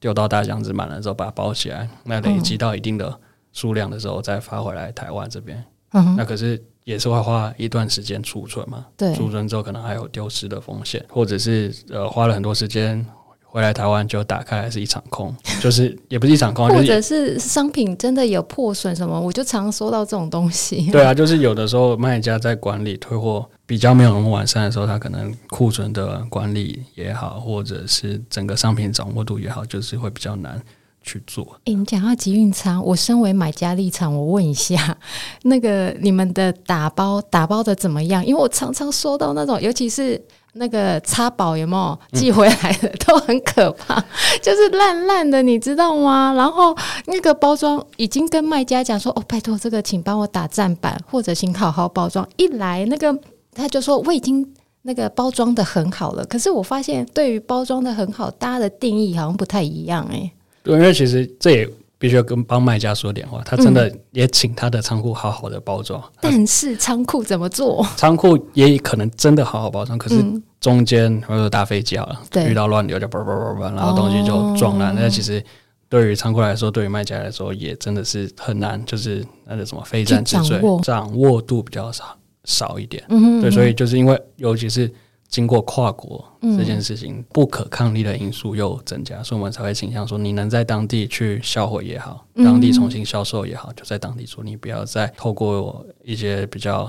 [0.00, 3.16] 丢到大箱子满了之后把它包起来，那累积到一定的
[3.52, 6.60] 数量的时候再发回来台湾这边，嗯、哼那可是。
[6.84, 13.04] 也是会花一段时间储存嘛，对，储存之后可能还有丢失的风险，或者是呃花了很多时间。
[13.44, 20.86] 回来台湾就打开还是一场空， 就是也不是一场空，或者是商品真的有破损什么，我就常收到这种东西。
[20.90, 30.58] 对啊，就是有的时候卖家在管理退货比较没有那么完善的时候，他可能库存的管理也好，或者是整个商品掌握度也好，就是会比较难
[31.02, 31.58] 去做。
[31.64, 34.96] 诶，你讲到集运仓，我身为买家立场，我问一下，
[35.44, 38.24] 那个你们的打包打包的怎么样？
[38.24, 40.20] 因为我常常收到那种，尤其是。
[40.54, 43.98] 那个插宝有没有寄回来的、嗯、都很可怕，
[44.42, 46.34] 就是烂烂的，你知道吗？
[46.36, 53.18] 然后那个包装已经跟卖家讲说：“哦，拜托，这个请帮我打站板，或者请好好包装。”一来那个
[53.54, 54.46] 他就说：“我已经
[54.82, 60.32] 那个包装的很好了。”可是我发现，对于包装的很好，大家的定义好像不太一样哎、欸。
[60.62, 66.00] 对，因为其实这也必须要跟帮卖家说点话，他真的也请他的仓库好好的包装。
[66.00, 67.86] 嗯、但是仓库怎么做？
[67.96, 70.24] 仓库也可能真的好好包装，可是
[70.60, 74.94] 中间或者搭飞机好了，对遇到乱流就叭叭叭叭，然后东西就撞烂。
[74.94, 75.42] 那、哦、其实
[75.88, 83.02] 对于仓库来说，对于卖家来说，也真的是很难，就是那个什么非战之罪，掌握，掌握度比较少少一点。
[83.08, 84.92] 嗯哼嗯哼对，所以就是因为尤其是。
[85.32, 86.24] 经过跨国
[86.56, 96.88] 这件事情，不可抗力的因素又增加，所以我们才会倾向说，你能在当地去销毁也好，当地重新销售也好，就在当地做，你不要再透过一些比较。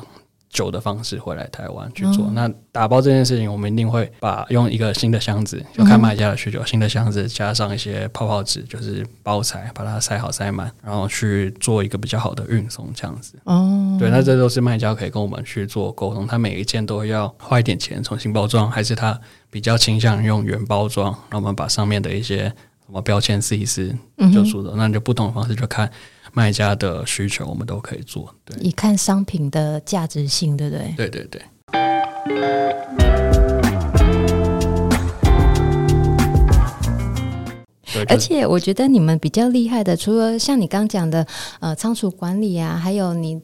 [0.54, 2.28] 酒的方式回来台湾去做。
[2.28, 13.34] 嗯、那打包这件事情，我们一定会把用一个新的箱子，就看卖家的需求，嗯、新的箱子加上一些泡泡纸，就是包材，把它塞好塞满，然后去做一个比较好的运送，这样子。
[13.46, 16.28] 哦，对，那这都是卖家可以跟我们去做沟通。
[16.28, 21.14] 他每一件都要花一点钱重新包装，还是他比较倾向用原包装？
[21.32, 22.44] 那我们把上面的一些
[22.86, 23.94] 什么标签撕一撕，
[24.32, 24.76] 就出走。
[24.76, 25.90] 嗯、那你就不同的方式就看。
[26.36, 28.34] 卖家的需求，我们都可以做。
[28.44, 30.94] 对，以看商品的价值性，对不对？
[30.98, 31.42] 对对对。
[38.10, 41.26] 而且我觉得你们比较厉害的，除了像你刚讲的，
[41.60, 43.40] 呃，仓储管理啊，还有你。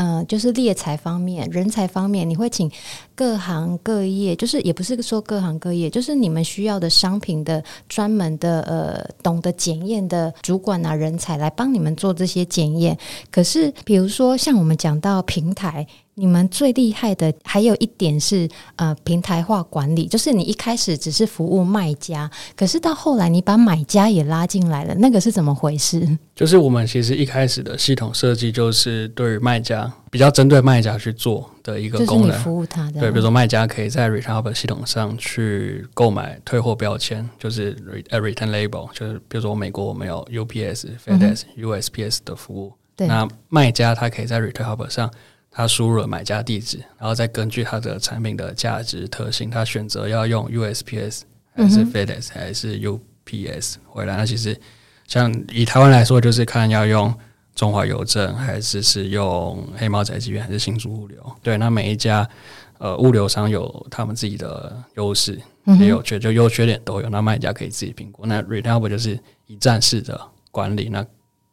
[0.00, 2.70] 嗯、呃，就是猎才方面、人才方面，你会请
[3.14, 12.96] 各行各业，就是也不是说各行各业，就是你们需要的商品的专门的呃，懂得检验的主管啊，人才来帮你们做这些检验。
[13.30, 15.86] 可是，比如说像我们讲到平台。
[16.14, 26.06] 你们最厉害的还有一点是呃平台化管理，就是你一开始只是服务卖家，可是到后来你把买家也拉进来了，那个是怎么回事？
[26.34, 33.00] 就是我们其实一开始的系统设计就是对于卖家比较针对卖家去做的一个功能，服务他的。
[33.00, 37.74] 对，比如说卖家可以在 Return Hub 系统上去购买退货标签，就是
[38.10, 45.10] Return Label，就是比如说美国我们有 UPS、FedEx、USPS 的服务，对那卖家他可以在 Return Hub 上。
[45.50, 51.22] 他输入了买家地址，然后再根据他的产品的价值特性，他选择要用 USPS
[51.54, 54.16] 还是 FedEx 还是 UPS 回来。
[54.16, 54.58] 那其实
[55.06, 57.12] 像以台湾来说，就是看要用
[57.54, 61.18] 中华邮政还是是用黑猫宅急便还是新竹物流。
[61.42, 62.26] 对，那每一家
[62.78, 65.38] 呃物流商有他们自己的优势，
[65.80, 67.08] 也有缺，就优缺点都有。
[67.10, 68.24] 那卖家可以自己评估。
[68.24, 70.18] 那 Return 就是一站式的
[70.52, 70.88] 管理。
[70.88, 71.04] 那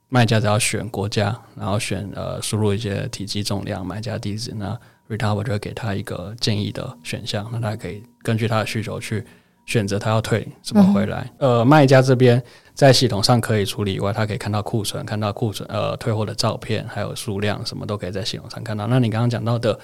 [0.09, 9.25] 卖家只要选国家，然后选呃输入一些体积、重量、买家地址，那 Return 就会给他一个建议的选项，那他可以根据他的需求去
[9.65, 11.29] 选择他要退怎么回来。
[11.39, 12.41] 嗯、呃，卖家这边
[12.73, 18.87] 在系统上可以处理以外，他可以看到库存，看到库存呃退货的照片，还有数量什么都可以在系统上看到。
[18.87, 19.77] 那你刚刚讲到的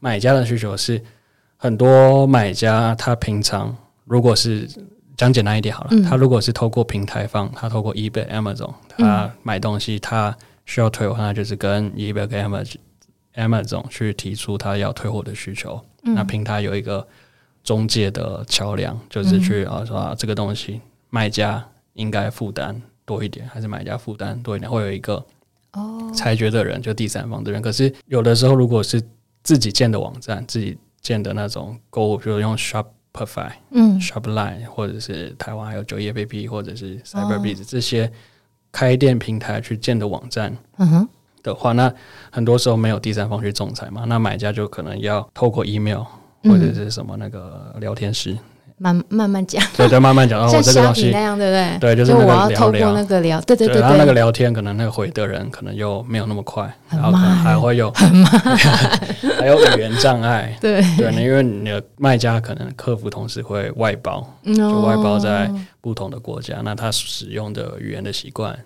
[0.00, 1.00] 买家的需求是
[1.56, 4.68] 很多买家他平常如果是。
[5.18, 12.76] 讲简单一点好了，嗯、他如果是透过平台方，他透过 eBay、Amazon，他买东西，他需要退货，那就是跟 eBay 跟 Amazon、
[13.34, 15.84] Amazon 去提出他要退货的需求。
[16.04, 17.04] 嗯、那平台有一个
[17.64, 25.14] 中介的桥梁，就是去啊说啊这个东西卖家应该负担多一点，还是买家负担多一点，会有一个
[25.72, 27.60] 哦裁决的人，就第三方的人。
[27.60, 29.02] 可是有的时候，如果是
[29.42, 32.86] 自己建的网站，自己建的那种购物，比如用 Shop。
[33.12, 38.10] Shopify 嗯，Shopline 或者是台湾还有九叶 APP 或者是 Cyberbees、哦、这些
[38.70, 41.08] 开店平台去建的网站，嗯哼。
[41.42, 41.92] 的话，那
[42.30, 46.02] 很多时候没有第三方去仲裁嘛，那买家就可能要透过 email
[46.42, 48.36] 或者是什么那个聊天室。
[48.80, 50.38] 嗯慢慢慢讲，对对，慢慢讲。
[50.40, 51.78] 然后我这个东西那样，对不对？
[51.80, 52.44] 对，就是那个聊聊。
[52.44, 53.80] 我要透过那个聊，对对对，对。
[53.82, 58.30] 然后那个聊天，可能那个回的人可能又没有那么快，然后可能还会有很慢，
[59.36, 60.56] 还有语言障碍。
[60.60, 68.56] 对 对，因为你的卖家可能客服同时会外包，就外包在不同的国家，那他使用的语言的习惯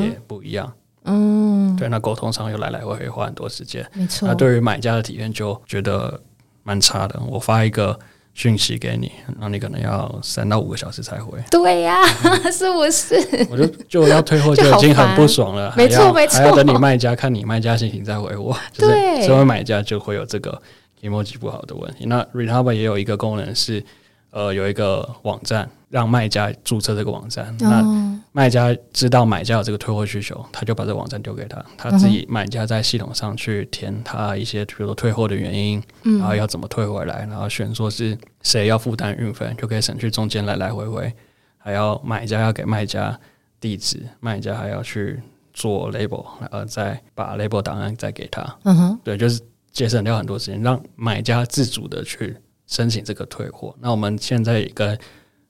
[0.00, 0.70] 也不一样。
[1.06, 4.28] 嗯，对，那沟通上又来来回回花很多时间，没错。
[4.28, 6.20] 那对于买家的体验就觉得
[6.62, 7.18] 蛮差的。
[7.26, 7.98] 我发一个。
[8.34, 11.38] 讯息给你，然后你可能要三到五个小时才回。
[11.50, 13.14] 对呀、啊， 是不是？
[13.50, 18.56] 我就就要退货 就已经很不爽了，没错没错，还要等你卖家 看你卖家心情再回我。
[18.76, 20.60] 对，所以买家就会有这个
[21.02, 22.06] emoji 不好的问题。
[22.06, 23.84] 那 Return 也有一个功能是，
[24.32, 25.70] 呃，有一个网站。
[25.92, 27.84] 让卖家注册这个网站，那
[28.32, 35.82] 卖家知道买家有这个退货需求，他就把这个网站丢给他，他自己买家在系统上去填他一些，比如说退货的原因，
[36.18, 41.12] 然后要怎么退回来，然后选说是谁要负担运费，就可以省去中间来来回回，
[41.58, 43.20] 还要买家要给卖家
[43.60, 45.20] 地址，卖家还要去
[45.52, 48.42] 做 label，然后再把 label 档案再给他。
[48.62, 49.38] 嗯哼，对，就是
[49.72, 52.34] 节省掉很多时间，让买家自主的去
[52.72, 53.76] 申请这个退货。
[53.80, 54.98] 那我们现在一个。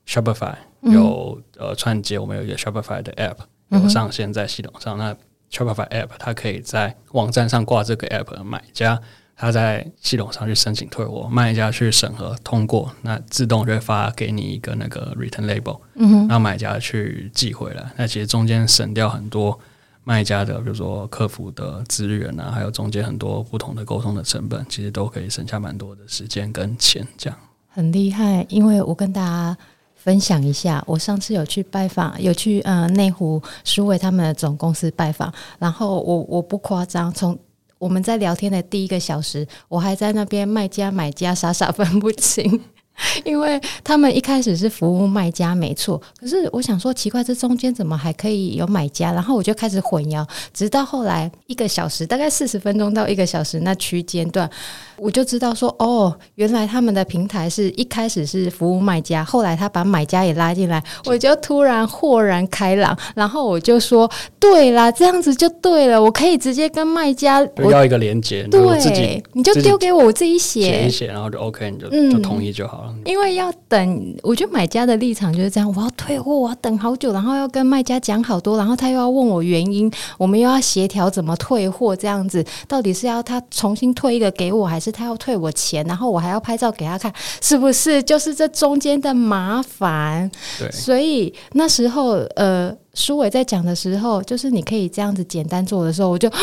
[0.05, 3.37] Shopify 有呃串接，我们有一个 Shopify 的 App，
[3.69, 4.97] 有上线在系统上。
[4.97, 5.15] 嗯、那
[5.49, 9.01] Shopify App 它可以在网站上挂这个 App，买家
[9.33, 17.89] 他在系统上去申请退货，卖家去审核通过，那自动就会发给你一个那个 Return Label，嗯哼，然后买家去寄回来。
[17.95, 19.57] 那其实中间省掉很多
[20.03, 27.07] 卖家的，比如说客服的资源啊，还有中间很多不同的沟通的成本，其实都可以省下蛮多的时间跟钱。
[27.17, 27.39] 这样
[27.69, 29.57] 很厉害，因为我跟大家。
[29.95, 37.39] 分享一下，我上次有去拜访，有去呃内湖书伟他们的总公司拜访，然后我我不夸张，从
[37.77, 42.59] 我们在聊天的第一个小时，我还在那边卖家买家傻傻分不清。
[43.25, 49.11] 因为他们一开始是服务卖家没错，可是我想说奇怪，这中间怎么还可以有买家？
[49.11, 54.49] 然后我就开始混淆，直到后来一个小时，大概四十分钟到一个小时那区间段，
[54.97, 70.63] 我就知道说哦，原来他们的平台是一开始是服务卖家，后来他把买家也拉进来，我就突然豁然开朗，然后我就说对啦，这样子就对了，我可以直接跟卖家我要一个连接，对，你就丢给我，我自己写。
[70.63, 72.95] 写一写，然后就 OK，你就、嗯、就同意就好了。
[73.05, 85.85] 因为要等，我觉得买家的立场就是这样，我要退货，我要等好久，然后要跟卖家讲好多，然后他又要问我原因，我们又要协调怎么退货，这样子到底是要他重新退一个给我，还是他要退我钱？
[85.85, 88.01] 然后我还要拍照给他看，是不是？
[88.03, 90.29] 就是这中间的麻烦。
[90.59, 96.29] 对，所以那时候呃，苏伟在讲的时候，就是你可以这样子简单做的时候，我就。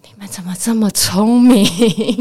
[0.00, 1.64] 你们怎么这么聪明？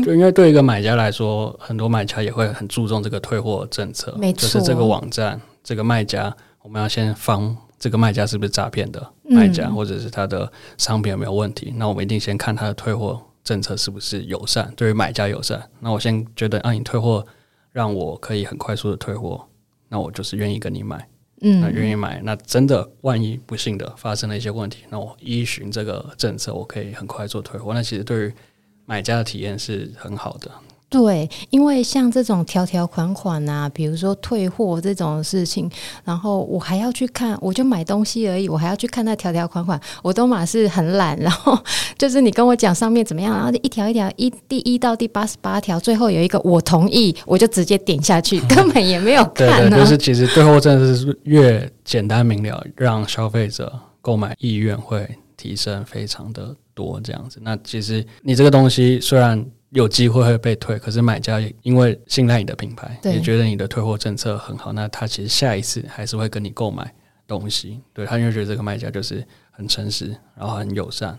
[0.04, 4.14] 就因为对一个买家来说，很多买家也会很注重这个退货政策。
[4.18, 11.72] 没错，就是这个网站，这个卖家，我们要先防这个卖家是不是诈骗的卖家，嗯、或者是他的商品有没有问题。
[11.78, 15.70] 那我们一定先看他的退货政策是不是友善，对于买家友善。
[15.80, 17.26] 那我先觉得，啊，你退货
[17.72, 19.48] 让我可以很快速的退货，
[19.88, 21.08] 那我就是愿意跟你买。
[21.40, 27.74] 嗯，那愿意买，那真的万一不幸的发生了一些问题，那我依循这个政策，我可以很快做退货。
[27.74, 28.34] 那其实对于
[28.86, 30.52] 买家的体验是很好的。
[30.90, 35.70] 对，因为像这种条条款款啊，比如说退货这种事情，
[36.06, 41.20] 然后我还要去看，我就买东西而已，我还要去看那条条款款，我都嘛是很懒。
[41.20, 41.60] 然后
[42.00, 49.60] 就是你跟我讲上面怎么样，然后一条一条一第一到第八十八条，最后有一个我同意，我就直接点下去，根本也没有 看啊。
[49.60, 56.98] 对对，就是其实最后真的是越简单明了，让消费者购买意愿会提升非常的多。
[57.04, 59.46] 这样子，那其实你这个东西虽然。
[59.72, 66.94] 有机会会被退，可是买家也因为信赖你的品牌，对也觉得你的退货政策很好，那他其实下一次还是会跟你购买
[67.28, 67.82] 东西。
[67.94, 71.18] 对，他因为觉得这个卖家就是很诚实，然后很友善。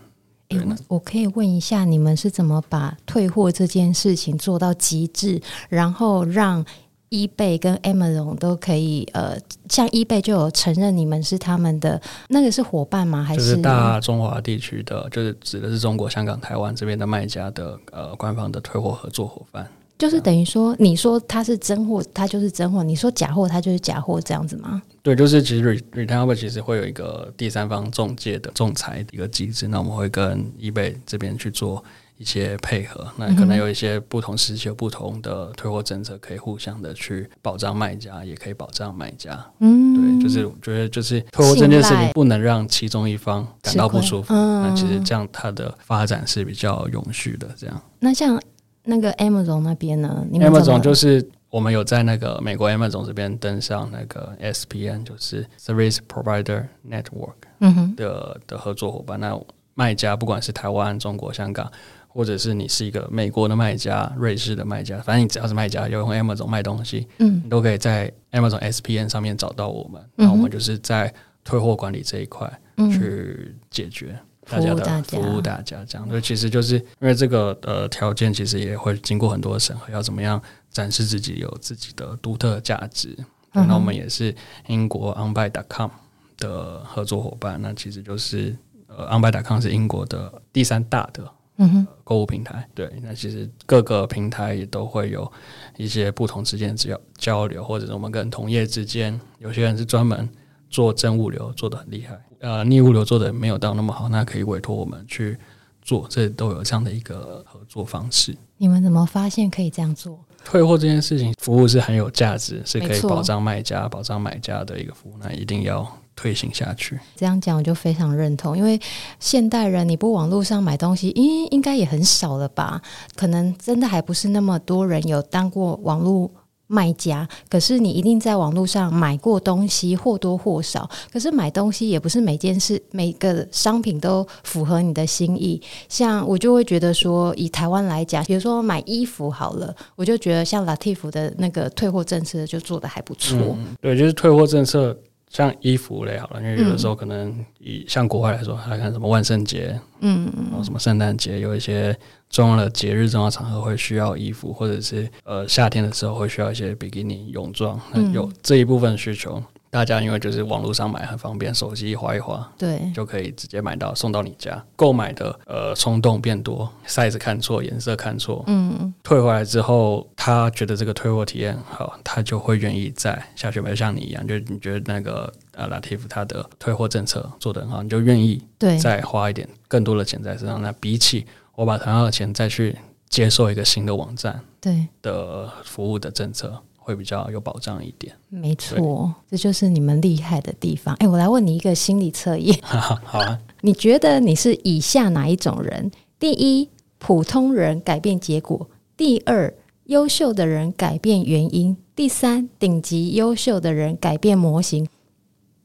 [0.49, 5.39] 欸、我我可以问一下，你们是怎么把退货这件事情做到极致，
[5.69, 6.65] 然后让
[7.09, 9.37] ？eBay 跟 Amazon 都可以，呃，
[9.69, 13.23] 像 eBay 就有承认你们是他们的那个是伙伴吗？
[13.23, 19.67] 还是就是大中华地区的，就是指的是中国香港、台湾这边的卖家的呃官方的退货合作伙伴？
[19.97, 24.81] 就是等于说，你说它是真货，它就是真货；你说假货，它就是假货，这样子吗？
[25.03, 31.83] 对，就是其实 Return 其实会有一个第三方中介的仲裁的一个机制，那我们会跟 eBay 这边去做。
[32.19, 39.41] 一些配合，那可能有一些不同时期有不同的退货政策，可以互相的去保障卖家，也可以保障买家。
[39.59, 44.33] 嗯，对，就是我觉得就是退货这件事情不能让其中一方感到不舒服。
[44.33, 47.47] 嗯，那其实这样它的发展是比较永续的。
[47.55, 48.37] 这样，那像
[48.83, 59.17] 那个 Amazon 那边呢？Amazon 就是我们有在那个美国 Amazon 这边登上那个 SPN，就是 Service Provider Network 的的合作伙伴。
[59.17, 59.39] 那
[59.73, 61.71] 卖家不管是台湾、中国、香港。
[62.11, 70.03] 或者是你是一个美国的卖家、瑞士的卖家，反正你只要是卖家，要用 Amazon 卖东西，嗯，你都可以在 Amazon SPN 上面找到我们。
[70.15, 72.51] 那、我们就是在退货管理这一块
[72.91, 76.07] 去解决大家的服务，大家这样。
[76.09, 80.41] 所以其实就是因为这个呃条件，其实也会经过很多审核，要怎么样
[80.71, 83.15] 展示自己有自己的独特价值。
[83.53, 84.35] 那、我们也是
[84.67, 85.91] 英国 OnBuy.com
[86.37, 88.55] 的合作伙伴，那其实就是
[88.87, 91.23] 呃 OnBuy.com 是英国的第三大的。
[91.61, 95.29] 嗯哼，购物平台对，那其实各个平台也都会有
[95.75, 100.27] 一些不同之间的交交流，或者是我们跟同业之间，有些人是专门
[100.69, 105.37] 做真物流做的很厉害，呃，逆物流做的没有到那么好，那可以委托我们去
[105.81, 108.33] 做，这都有这样的一个合作方式。
[108.57, 110.17] 你们怎么发现可以这样做？
[110.45, 115.85] 退货这件事情，服务是很有价值，是可以保障卖家、保障买家的一个服务，那一定要。
[116.19, 118.57] 推行下去，这样讲我就非常认同。
[118.57, 118.77] 因为
[119.21, 122.81] 现代人你不网络上买东西，应应该也很少了吧？
[123.15, 126.29] 可能真的还不是那么多人有当过网络
[126.67, 130.89] 卖家，可是你一定在网络上买过东西，或多或少。
[131.09, 135.61] 可是买东西也不是每件事、每个商品都符合你的心意。
[135.87, 143.37] 像我就会觉得说，以台湾来讲，比如说买衣服好了，我就觉得像 Latif 的那个退货政策就做的还不错。
[143.39, 144.97] 嗯，对，就是退货政策。
[145.29, 151.95] 像衣服类好了，因为有的时候可能以像国外来说，还看什么万圣节，嗯嗯，然后什么圣诞节，有一些
[152.29, 157.79] 重要的节日、重要场合会需要衣服，或者是呃夏天的时候会需要一些比基尼泳装，
[158.11, 159.41] 有这一部分需求。
[159.71, 164.63] 大家因为就是网络上买很方便，手机划一划，对，就可以直接买到送到你家。
[164.75, 173.75] 购买的呃冲动变多，size 看错，颜色看错，嗯，退回来之后，他觉得这个退货体验好，他就会愿意再下去买。
[173.75, 180.61] 像你一样，就你觉得那个呃 Lativ 他的退货政策做得很好，你就愿意对再花一点更多的钱在身上。
[180.61, 182.75] 那比起我把同样的钱再去
[183.07, 186.61] 接受一个新的网站对的服务的政策。
[186.89, 190.95] 会比较有保障一点，没错，这就是你们厉害的地方。
[190.95, 193.39] 哎，我来问你一个心理测验， 好啊？
[193.61, 195.91] 你觉得你是以下哪一种人？
[196.17, 196.67] 第一，
[196.97, 198.67] 普通人改变结果；
[198.97, 204.87] 第二，优秀的人改变原因；第三，顶级优秀的人改变模型。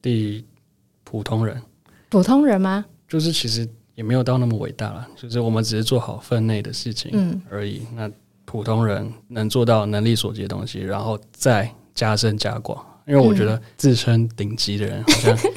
[0.02, 0.44] 第
[1.04, 1.62] 普通人，
[2.10, 2.84] 普通人吗？
[3.08, 7.86] 就是其实也没有到那么伟大了，就是我们只是做好分内的事情而已。
[7.92, 8.10] 嗯、那。
[8.54, 12.80] 普通人能做到能力所及的东西，然后再加深加广。
[13.04, 15.52] 因为我觉得自称顶级的人好像、 嗯。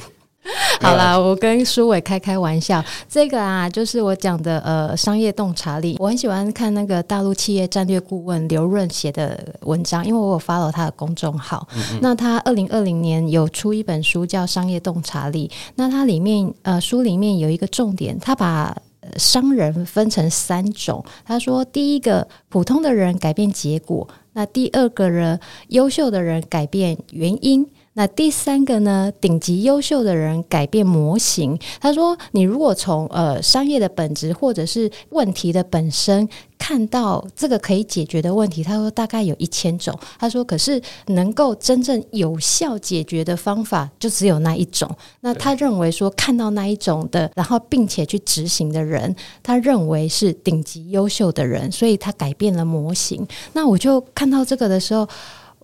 [0.80, 5.94] 好啦，我跟舒伟开开玩笑，这个啊，就是我讲的呃商业洞察力。
[6.00, 11.68] 我很喜欢看那个大陆企业战略顾问刘润写的文章，因为我有 follow 他的公众号。
[11.76, 18.76] 嗯嗯，那他二零二零年有出一本书叫《商业洞察力》，那它里面呃书里面有一个重点，他把。
[19.16, 27.66] 商人分成三种，他说：第一个，普通的人改变结果；那第二个人，优秀的人改变原因。
[27.98, 29.12] 那第三个呢？
[29.20, 31.58] 顶级优秀的人改变模型。
[31.80, 39.92] 他说：“你如果从呃商业的本质或者是问题的本身看到这个可以解决的问题，他说大概有一千种。
[40.16, 44.88] 他说，可是能够真正有效解决的方法就只有那一种。
[45.22, 53.26] 那他认为说，看到那一种的，然后并且去执行的人，他认为是顶级优秀的人，所以他改变了模型。
[53.54, 55.04] 那我就看到这个的时候。”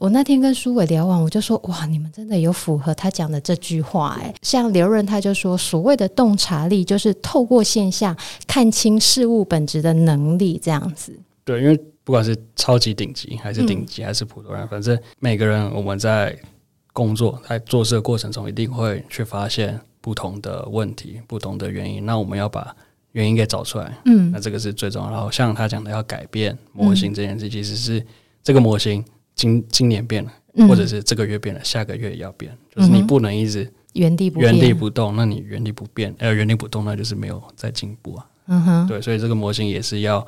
[0.04, 4.34] 我那天跟舒伟聊完，我就说：哇，你们真的有符合他讲的这句话哎。
[4.42, 8.14] 像刘润他就说，所谓的洞察力，就是透过现象
[8.46, 11.18] 看清事物本质的能力，这样子。
[11.42, 11.74] 对，因为
[12.04, 16.38] 不管是超级顶级，还是顶级，还是普通人，嗯、反正每个人我们在
[16.92, 22.04] 工作、在做事的过程中，一定会去发现不同的问题、不同的原因。
[22.04, 22.76] 那我们要把
[23.12, 25.10] 原因给找出来，嗯，那这个是最重要。
[25.10, 28.04] 然后像他讲的，要改变模型这件事，其实是
[28.42, 29.02] 这个模型。
[29.34, 30.32] 今今年变了，
[30.68, 35.14] 或者是这个月变了，嗯、下个月也要变，就是你不能一直原地不原地不动。
[35.16, 38.26] 那你原地不变，呃，原地不动，那就是没有在进步啊。
[38.46, 40.26] 嗯哼，对，所以这个模型也是要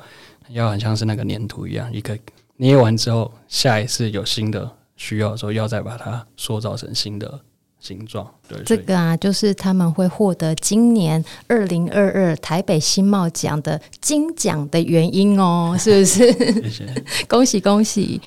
[0.49, 2.17] 要很像是那个粘土一样，一个
[2.57, 7.39] 捏完之后，下一次有新的需要的时候，要再把它塑造成新的
[7.79, 8.27] 形状。
[8.49, 16.33] 对，这个啊，就是他们会获得今年二零二二台北新贸奖的金奖的原因哦，是不是？
[16.63, 18.19] 谢谢，恭 喜恭喜。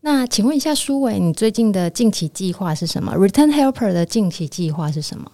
[0.00, 5.30] 那请问一下苏伟，你最近的近期计划是什么？Return Helper 的近期计划是什么？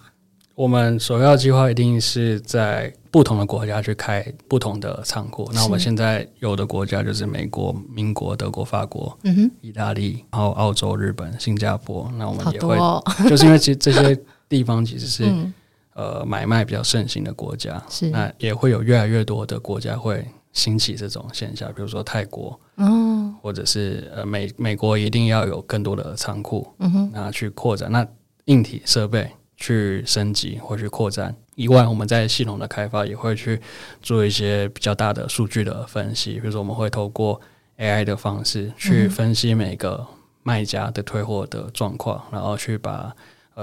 [0.53, 5.49] 我们首要计划一定是在不同的国家去开不同的仓库。
[5.53, 12.11] 那我们现在有的国家就是美国、英国、德国、法国、嗯哼、意大利，然后澳洲、日本、新加坡。
[12.17, 14.19] 那我们也会，哦、 就是因为其实这些
[14.49, 15.53] 地方其实是、 嗯。
[15.99, 18.09] 呃，买卖比较盛行的国家，是。
[18.09, 28.07] 那也会有越来越多的国家会兴起这种现象，比如说泰国，嗯，或者是呃美美国一定要有更多的仓库，嗯哼，那去扩展，那
[28.45, 31.35] 硬体设备去升级或去扩展。
[31.55, 33.59] 以外，我们在系统的开发也会去
[34.01, 37.41] 做一些比较大的数据的分析，比如说我们会透过
[37.77, 40.07] AI 的方式去分析每个
[40.43, 43.13] 卖家的退货的状况，然后去把。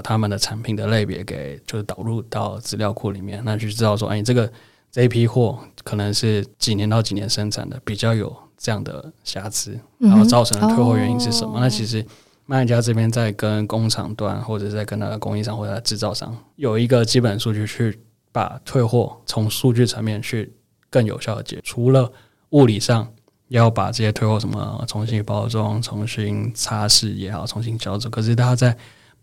[0.03, 4.51] 他们的产品的类别给就是导入到资料库里面，那就知道说，哎，这个
[4.91, 11.59] 这一批货可能是几年到几年生产的，比较有这样的瑕疵，然后造成的退货原因是什么？
[11.59, 12.05] 嗯、那其实
[12.47, 17.99] 卖家这边在跟工厂端，或者在跟他的供应商或者制造商有一个基本数据，去
[18.33, 20.53] 把退货从数据层面去
[20.89, 21.61] 更有效的解。
[21.65, 22.11] 除了
[22.51, 23.13] 物理上
[23.49, 28.77] 要把这些退货什么重新包装、重新擦拭也好，重新交走，可是他在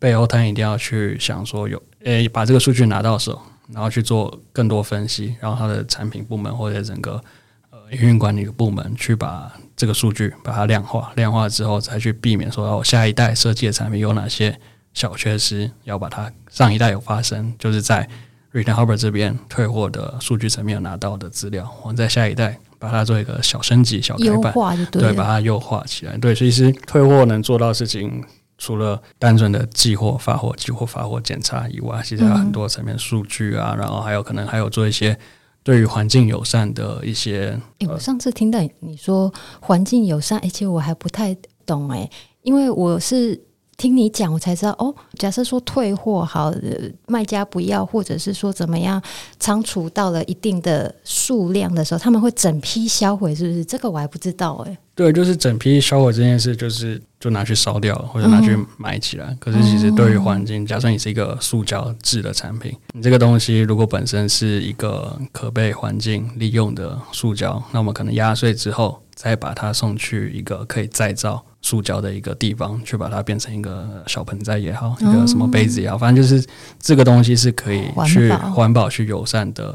[0.03, 3.41] 背后，他一定要去想说有，诶、欸，把这个数据拿到手，
[3.71, 7.23] 然后去做更多分析，然后他的产品部门或者整个
[7.69, 14.59] 呃营运管理的部门去把这个数据把它量化，量化之后再去避免说哦下一代设计的产品有哪些
[14.93, 18.05] 小缺失，要把它上一代有发生，就是在
[18.51, 24.53] Retail Harbor 这边退货的数据层面有拿到的资料，我们在下一代把它做一个小升级、小改版，
[24.91, 26.17] 对，对，把它优化起来。
[26.17, 28.21] 对，其实退货能做到的事情。
[28.57, 35.17] 除了单纯的寄货、发货、寄货、发货检查以外，其实还有很多层面数据啊，然后还有可能还有做一些
[35.63, 37.59] 对于环境友善的一些。
[37.79, 41.35] 诶，我上次听到你说环境友善，而且我还不太
[41.65, 42.09] 懂诶，
[42.41, 43.41] 因为我是。
[43.78, 44.93] 听你讲，我才知道哦。
[45.17, 46.53] 假设说退货好，
[47.07, 49.01] 卖家不要，或者是说怎么样，
[49.39, 53.65] 仓储到了一定的数量的时候，他们会整批销毁，是不是？
[53.65, 54.78] 这个我还不知道哎。
[54.95, 59.26] 对，就是整批销毁这件事，就是就拿去烧掉，或者拿去埋起来。
[59.26, 71.43] 嗯、可是其实对于环境，假设你是一个塑胶制的产品，你这个东西如果本身是一个可被环境利用的塑胶，那我们可能压碎之后，再把它送去一个可以再造。
[71.64, 76.45] 塑胶的一个地方，去把它变成一个小盆栽也好，一个什么杯子也好，反正就是
[76.78, 79.74] 这个东西是可以去环保、去友善的、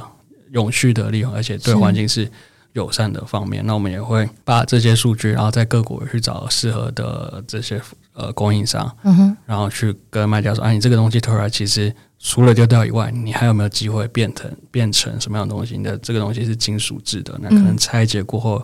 [0.53, 2.30] 永续的利用，而且对环境是
[2.74, 3.64] 友善的方面。
[3.64, 7.80] 那我们也会把这些数据，然后在各国去找适合的这些
[8.12, 15.78] 呃供应商，嗯哼，然后去跟卖家说：“啊，你这个东西推出来，其实除了丢掉以外，你还有没有机会变成变成什么样的东西？
[15.78, 18.62] 你的这个东西是金属制的，那可能拆解过后，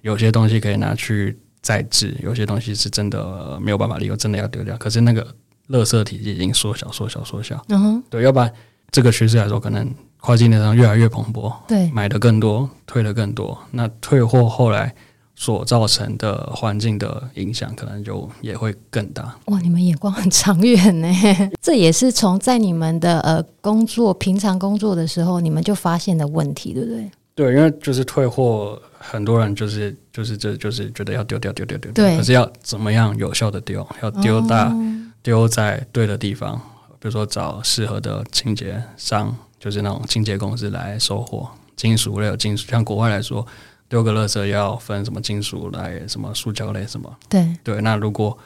[0.00, 4.76] 有些东西可以拿去。”再治有些东西是真的没有办法利用，真的要丢掉。
[4.76, 5.26] 可是那个
[5.70, 7.64] 垃圾体积已经缩小、缩小、缩小。
[7.70, 8.52] 嗯哼，对，要不然
[8.90, 9.90] 这个趋势来说，可能
[10.20, 13.58] 跨境电商越来越蓬勃，对，买的更多，退的更多。
[13.70, 14.94] 那退货后来
[15.34, 19.34] 所造成的环境的影响，可能就也会更大。
[19.46, 21.08] 哇，你们眼光很长远呢。
[21.62, 27.10] 这也是从在你们的呃工作平常工作的时候，你们就发现的问题，对不对？
[27.34, 28.78] 对，因为就是退货。
[29.06, 33.86] 很多人就是就是这就是觉得要丢掉丢掉丢掉，可是要怎么样有效的丢？
[34.02, 34.74] 要丢大
[35.22, 36.56] 丢在对的地方，
[36.98, 41.48] 比如说找适合的清洁商，就是那种清洁公司来收货。
[41.76, 43.46] 金属类有金属，像国外来说，
[43.88, 47.14] 丢个垃圾要分什么金属来、什么塑胶类什么。
[47.28, 48.36] 对对，那如果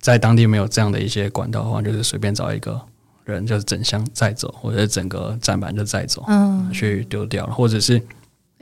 [0.00, 2.80] 在当地没有这样的一些管道的话，就是随便找一个
[3.24, 8.00] 人，就是整箱载走，或者整个展板就载走，嗯，去丢掉，或者是。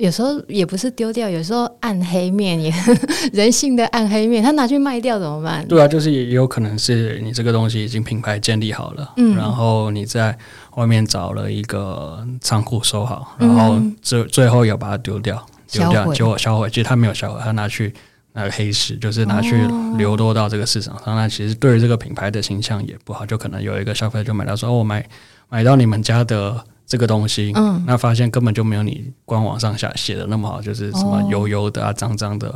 [0.01, 2.73] 有时候也不是丢掉，有时候暗黑面也
[3.35, 5.67] 人性的暗黑面，他拿去卖掉怎么办？
[5.69, 10.37] 对啊，就是也有可能是你这个东西已经品牌建立好了，嗯，然后你在
[10.77, 17.93] 外面找了一个仓库收好，然后最最后要把它丢掉，丢掉结果销毁，其实他没有销毁，他拿去
[18.33, 25.07] 那个黑市，就是拿去流落到这个市场上，那、哦、其实对于这个品牌的形象也不好，就可能有一个消费者就买到说，哦，我买
[25.51, 26.65] 买到你们家的。
[26.91, 32.51] 这个东西，嗯，那发现根本就没有你官网上下写的那么好，就是什么油油的啊、脏脏的，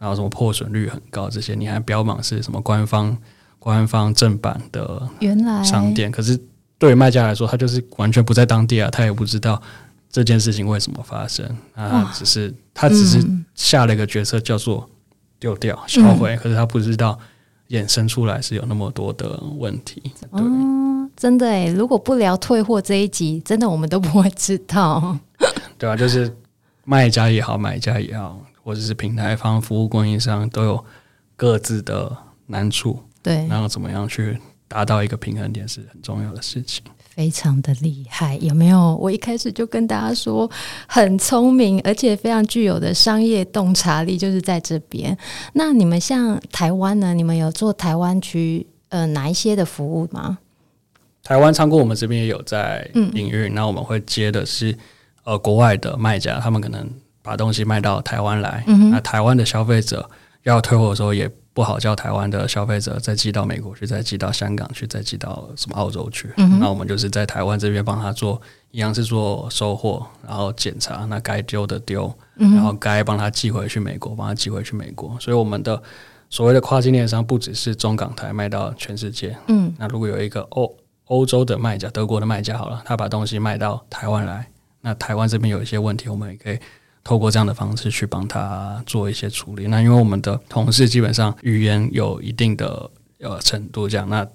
[0.00, 3.16] 然后什么破损率很高，这些你还标榜是什么官方
[3.60, 5.62] 官方正版的原来。
[5.62, 6.36] 商店，可是
[6.78, 9.62] 对于卖家来说，他就是完全不在当地啊，他也不知道
[10.10, 13.24] 这件事情为什么发生啊，只是他只是
[13.54, 14.90] 下了一个决策叫做
[15.38, 17.16] 丢掉销毁，可是他不知道
[17.68, 20.42] 衍生出来是有那么多的问题，对。
[21.16, 25.18] 真的诶，如果不聊退货这一集，真的我们都不会知道。
[25.78, 26.30] 对啊，就是
[26.84, 30.84] 卖家也好，买家也好，或者是平台方、服务供应商，都有
[31.34, 32.14] 各自的
[32.46, 32.98] 难处。
[33.22, 34.38] 对，然后怎么样去
[34.68, 36.82] 达到一个平衡点，是很重要的事情。
[37.08, 38.94] 非常的厉害，有没有？
[38.96, 40.48] 我一开始就跟大家说，
[40.86, 45.16] 很聪明，而且非常具有的商业洞察力，就是在这边。
[45.54, 47.14] 那你们像台湾呢？
[47.14, 50.36] 你们有做台湾区呃哪一些的服务吗？
[51.26, 54.72] 台湾仓库我们这边也有在营运，那、嗯、我们会接的是
[55.24, 56.88] 呃国外的卖家，他们可能
[57.20, 60.08] 把东西卖到台湾来，嗯、那台湾的消费者
[60.44, 75.82] 要退货的时候也不好叫台湾的消费者再寄到美国去，再寄到香港去，再寄到什么澳洲去，嗯、那我们就是在台湾这边帮他做，一样是做收货，然后检查，那该丢的丢，然后该帮他寄回去美国，帮他寄回去美国，所以我们的
[76.30, 80.70] 所谓的跨境电商不只是中港台卖到全世界，嗯，那如果有一个哦。
[81.06, 84.48] 欧洲的卖家，德国的卖家，好了，他把东西卖到台湾来，
[84.80, 86.58] 那台湾这边有一些问题，我们也可以
[87.04, 89.68] 透过这样的方式去帮他做一些处理。
[89.68, 92.90] 那因为我们的同事基本上语言有一定的
[93.20, 94.26] 呃程度，这样，那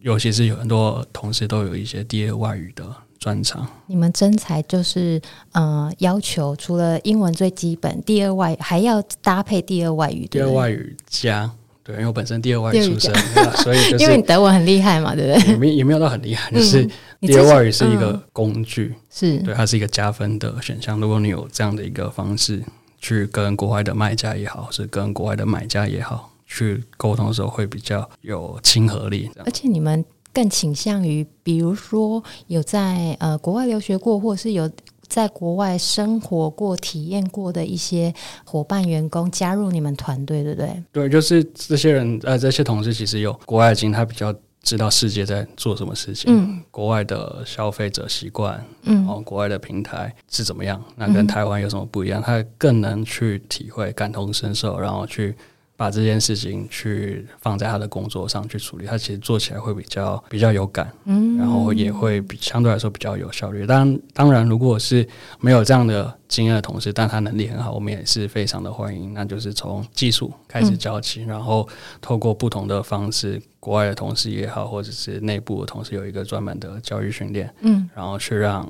[0.00, 2.84] 尤其是有很多同事都有一些第二外语的
[3.20, 3.66] 专长。
[3.86, 5.20] 你们真才就是
[5.52, 11.50] 呃要求除了英文最基本，第二外还要搭配第二外语，第二外语加。
[11.86, 13.14] 对，因为我本身第二外语出身，
[13.62, 15.52] 所以就是因为你德文很厉害嘛，对不对？
[15.52, 16.84] 也没也没有到很厉害，就是
[17.20, 21.00] 第二外语是一个工具，嗯、是对，它是一个加分的选项。
[21.00, 22.60] 如果你有这样的一个方式
[23.00, 29.30] 去跟国外的卖家也好，是跟国外的买家也好，去沟通的时候，会比较有亲和力。
[29.44, 34.68] 而且你们更倾向于，比如说有在呃国外留学过，或者是有。
[35.08, 38.12] 在国外生活过、体验过的一些
[38.44, 40.82] 伙伴、员工加入你们团队，对不对？
[40.92, 52.20] 对，就是这些人，呃，这些同事其实有国外的经验，他比较知道世界在做什么事情，嗯，国外的消费者习惯，嗯，然后国外的平台是怎么样，那跟台湾有什么不一样？
[52.22, 55.34] 他更能去体会、感同身受，然后去。
[55.76, 63.66] 把这件事情去放在他的工作上去处理，他其实做起来会比较比较有感，嗯，然后也会比相对来说比较有效率。
[63.66, 65.06] 当然，当然，如果是
[65.40, 69.12] 没有这样的经验的同事，但他能力很好，我们也是非常的欢迎。
[69.12, 71.68] 那就是从技术开始教起，嗯，然后
[72.00, 78.66] 透过不同的方式，国外的同事也好，或者是内部的同事有一个专门的教育训练，嗯，然后去让。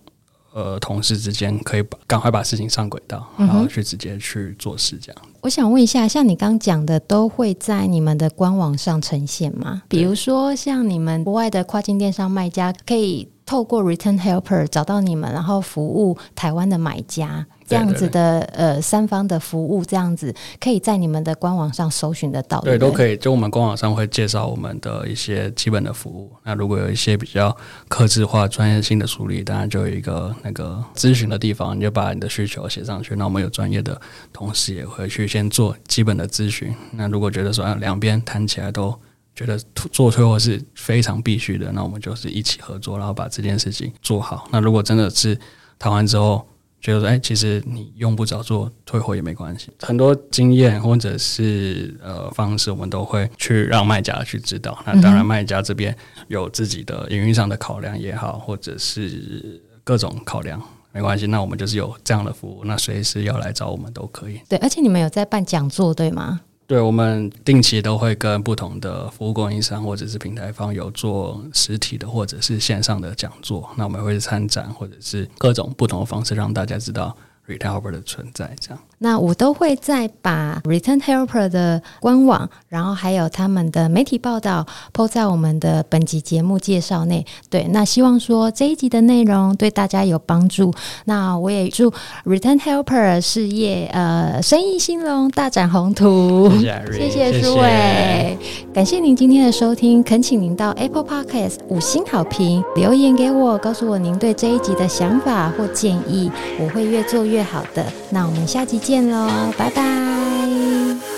[0.57, 5.23] 呃，同事之间可以把赶快把事情上轨道，然后去直接去做事，这样。
[5.43, 9.83] 我想问一下，像你刚讲的，都会在你们的官网上呈现吗？
[9.87, 17.47] 比如说，像你们国外的跨境电商卖家，可以透过 Return Helper 找到你们，然后服务台湾的买家。
[17.69, 23.17] 这样子的呃三方的服务，这样子可以在你们的官网上搜寻得到，对，都可以。
[23.17, 26.31] 就我们官网上会介绍我们的一些基本的服务。
[26.45, 27.57] 那如果有一些比较
[27.89, 33.17] 客制化、专业性的处理，当然就有一个那个咨询的地方，你就把你的需求写上去。
[33.17, 34.01] 那我们有专业的
[34.33, 36.73] 同事也会去先做基本的咨询。
[36.93, 38.97] 那如果觉得说啊两边谈起来都
[39.37, 39.57] 觉得
[39.93, 44.49] 做退货是非常必须的，那我们就是一起合作，然后把这件事情做好。
[44.51, 45.39] 那如果真的是
[45.79, 46.45] 谈完之后，
[46.81, 49.71] 觉得，哎，其实你用不着做退货也没关系。
[49.81, 54.79] 很多经验或者是呃方式，我们都会去让卖家去知道。
[54.87, 55.95] 那当然，卖家这边
[56.29, 60.63] 有自己的营运上的考量也好，或者是各种考量，
[60.93, 61.27] 没关系。
[61.27, 64.41] 那我们就是有这样的服务，那随时要来找我们都可以。
[64.49, 66.41] 对，而且你们有在办讲座，对吗？
[66.67, 77.17] 对，我们定期都会跟不同的服务供应商或者是平台方有做实体的或者是线上的讲座，那我们会参展或者是各种不同的方式让大家知道。
[77.49, 87.25] Retainer 的存在，这样，那我都会再把 Return Helper 的官网，然后还有他们的媒体报道，po 在我们的本集节目介绍内。
[87.49, 90.71] 对，那希望说这一集的内容对大家有帮助。
[91.07, 91.91] 那我也祝
[92.27, 96.51] Return Helper 事业呃生意兴隆，大展宏图。
[96.93, 98.37] 谢谢，谢谢书纬，
[98.75, 106.31] 感谢您今天的收听，恳请您到 Apple Podcast 五星好评留言给我，告诉我您对这一集的想法或建议，
[106.61, 107.47] 我会越做越。
[107.47, 111.16] 好的，那我们下期见喽拜拜。